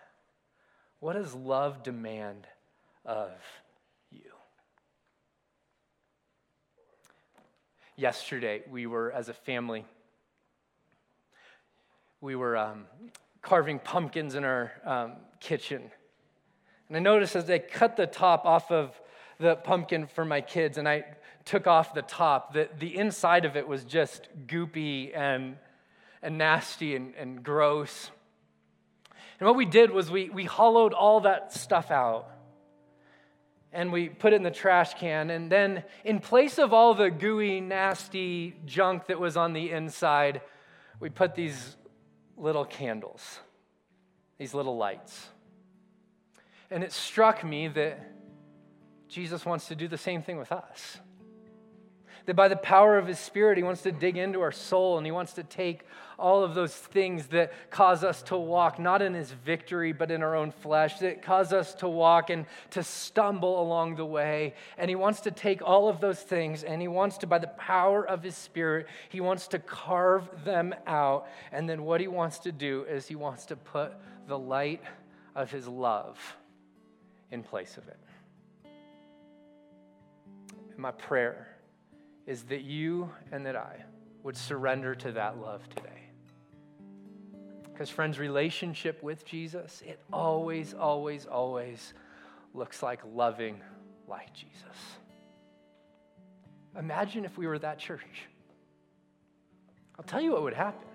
What 1.01 1.15
does 1.15 1.35
love 1.35 1.83
demand 1.83 2.47
of 3.05 3.33
you? 4.11 4.21
Yesterday, 7.97 8.63
we 8.71 8.87
were, 8.87 9.13
as 9.13 9.29
a 9.29 9.35
family, 9.35 9.85
we 12.23 12.37
were 12.37 12.57
um, 12.57 12.87
carving 13.43 13.79
pumpkins 13.81 14.35
in 14.35 14.45
our 14.45 14.73
um, 14.87 15.13
kitchen. 15.41 15.91
And 16.89 16.97
I 16.97 17.01
noticed 17.01 17.37
as 17.37 17.45
they 17.45 17.59
cut 17.59 17.97
the 17.97 18.07
top 18.07 18.47
off 18.47 18.71
of 18.71 18.99
the 19.39 19.57
pumpkin 19.57 20.07
for 20.07 20.25
my 20.25 20.41
kids, 20.41 20.79
and 20.79 20.89
I 20.89 21.05
took 21.45 21.67
off 21.67 21.95
the 21.95 22.03
top, 22.03 22.55
that 22.55 22.79
the 22.79 22.97
inside 22.97 23.45
of 23.45 23.57
it 23.57 23.67
was 23.67 23.85
just 23.85 24.29
goopy 24.47 25.17
and, 25.17 25.57
and 26.23 26.39
nasty 26.39 26.95
and, 26.95 27.15
and 27.17 27.43
gross. 27.43 28.11
And 29.39 29.47
what 29.47 29.57
we 29.57 29.65
did 29.65 29.91
was 29.91 30.11
we, 30.11 30.31
we 30.31 30.45
hollowed 30.45 30.93
all 30.93 31.21
that 31.23 31.53
stuff 31.53 31.91
out 31.91 32.29
and 33.73 33.91
we 33.91 34.09
put 34.09 34.33
it 34.33 34.37
in 34.37 34.43
the 34.43 34.51
trash 34.51 34.95
can. 34.95 35.31
And 35.31 35.51
then, 35.51 35.83
in 36.05 36.21
place 36.21 36.59
of 36.59 36.73
all 36.73 36.95
the 36.95 37.11
gooey, 37.11 37.61
nasty 37.61 38.55
junk 38.67 39.07
that 39.07 39.19
was 39.19 39.37
on 39.37 39.55
the 39.55 39.71
inside, 39.71 40.43
we 41.01 41.09
put 41.09 41.35
these 41.35 41.77
little 42.37 42.65
candles, 42.65 43.41
these 44.39 44.53
little 44.53 44.77
lights. 44.77 45.29
And 46.71 46.85
it 46.85 46.93
struck 46.93 47.45
me 47.45 47.69
that 47.69 47.99
Jesus 49.09 49.45
wants 49.45 49.69
to 49.69 49.75
do 49.75 49.89
the 49.89 49.99
same 49.99 50.23
thing 50.23 50.39
with 50.39 50.53
us. 50.53 50.99
That 52.27 52.35
by 52.35 52.49
the 52.49 52.57
power 52.57 52.99
of 52.99 53.07
His 53.07 53.19
Spirit, 53.19 53.59
He 53.59 53.65
wants 53.65 53.83
to 53.83 53.93
dig 53.93 54.17
into 54.17 54.41
our 54.41 54.53
soul 54.53 54.97
and 54.99 55.07
He 55.07 55.13
wants 55.13 55.33
to 55.35 55.43
take 55.43 55.85
all 56.19 56.45
of 56.45 56.55
those 56.55 56.75
things 56.75 57.27
that 57.29 57.53
cause 57.71 58.05
us 58.05 58.23
to 58.23 58.37
walk 58.37 58.79
not 58.79 59.03
in 59.03 59.13
His 59.13 59.33
victory, 59.33 59.93
but 59.93 60.11
in 60.11 60.23
our 60.23 60.37
own 60.37 60.53
flesh, 60.53 60.99
that 61.01 61.23
cause 61.23 61.53
us 61.53 61.75
to 61.75 61.89
walk 61.89 62.31
and 62.31 62.47
to 62.71 62.83
stumble 62.83 63.61
along 63.61 63.97
the 63.97 64.05
way. 64.05 64.55
And 64.79 64.89
He 64.89 64.95
wants 64.95 65.21
to 65.23 65.31
take 65.31 65.63
all 65.63 65.89
of 65.89 66.01
those 66.01 66.21
things 66.21 66.63
and 66.63 66.81
He 66.81 66.89
wants 66.89 67.19
to, 67.19 67.27
by 67.27 67.39
the 67.39 67.49
power 67.49 68.07
of 68.07 68.23
His 68.23 68.37
Spirit, 68.37 68.87
He 69.09 69.21
wants 69.21 69.49
to 69.49 69.59
carve 69.59 70.29
them 70.45 70.75
out. 70.87 71.27
And 71.51 71.69
then 71.69 71.83
what 71.83 72.01
He 72.01 72.09
wants 72.09 72.39
to 72.41 72.53
do 72.53 72.85
is 72.89 73.09
He 73.09 73.17
wants 73.17 73.47
to 73.47 73.57
put 73.57 73.93
the 74.29 74.39
light 74.39 74.83
of 75.35 75.51
His 75.51 75.67
love 75.67 76.19
in 77.33 77.43
place 77.43 77.77
of 77.77 77.89
it. 77.89 77.99
And 80.71 80.79
my 80.79 80.93
prayer 80.93 81.49
is 82.27 82.43
that 82.45 82.63
you 82.63 83.11
and 83.31 83.45
that 83.47 83.57
I 83.57 83.85
would 84.23 84.37
surrender 84.37 84.95
to 84.95 85.13
that 85.13 85.39
love 85.39 85.69
today. 85.69 85.89
Because, 87.73 87.91
friends, 87.91 88.19
relationship 88.19 89.03
with 89.03 89.25
Jesus, 89.25 89.83
it 89.85 89.99
always, 90.13 90.75
always, 90.75 91.27
always 91.27 91.95
looks 92.55 92.83
like 92.83 93.01
loving 93.13 93.61
like 94.07 94.33
Jesus. 94.33 94.57
Imagine 96.79 97.25
if 97.25 97.37
we 97.37 97.47
were 97.47 97.59
that 97.59 97.79
church. 97.79 98.29
I'll 99.99 100.05
tell 100.05 100.21
you 100.21 100.33
what 100.33 100.43
would 100.43 100.55
happen, 100.55 100.87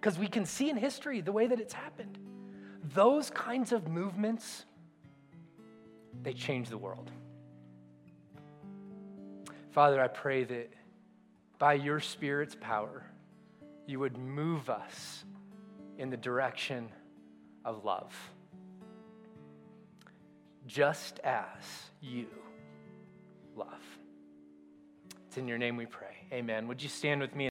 because 0.00 0.18
we 0.18 0.28
can 0.28 0.44
see 0.44 0.70
in 0.70 0.76
history 0.76 1.20
the 1.20 1.32
way 1.32 1.46
that 1.46 1.60
it's 1.60 1.74
happened. 1.74 2.18
Those 2.94 3.30
kinds 3.30 3.72
of 3.72 3.88
movements, 3.88 4.64
they 6.22 6.32
change 6.32 6.68
the 6.68 6.78
world. 6.78 7.10
Father, 9.74 10.00
I 10.00 10.06
pray 10.06 10.44
that 10.44 10.72
by 11.58 11.74
your 11.74 11.98
Spirit's 11.98 12.56
power, 12.60 13.02
you 13.88 13.98
would 13.98 14.16
move 14.16 14.70
us 14.70 15.24
in 15.98 16.10
the 16.10 16.16
direction 16.16 16.88
of 17.64 17.84
love. 17.84 18.14
Just 20.68 21.18
as 21.24 21.90
you 22.00 22.26
love. 23.56 23.82
It's 25.26 25.38
in 25.38 25.48
your 25.48 25.58
name 25.58 25.76
we 25.76 25.86
pray. 25.86 26.24
Amen. 26.32 26.68
Would 26.68 26.80
you 26.80 26.88
stand 26.88 27.20
with 27.20 27.34
me? 27.34 27.48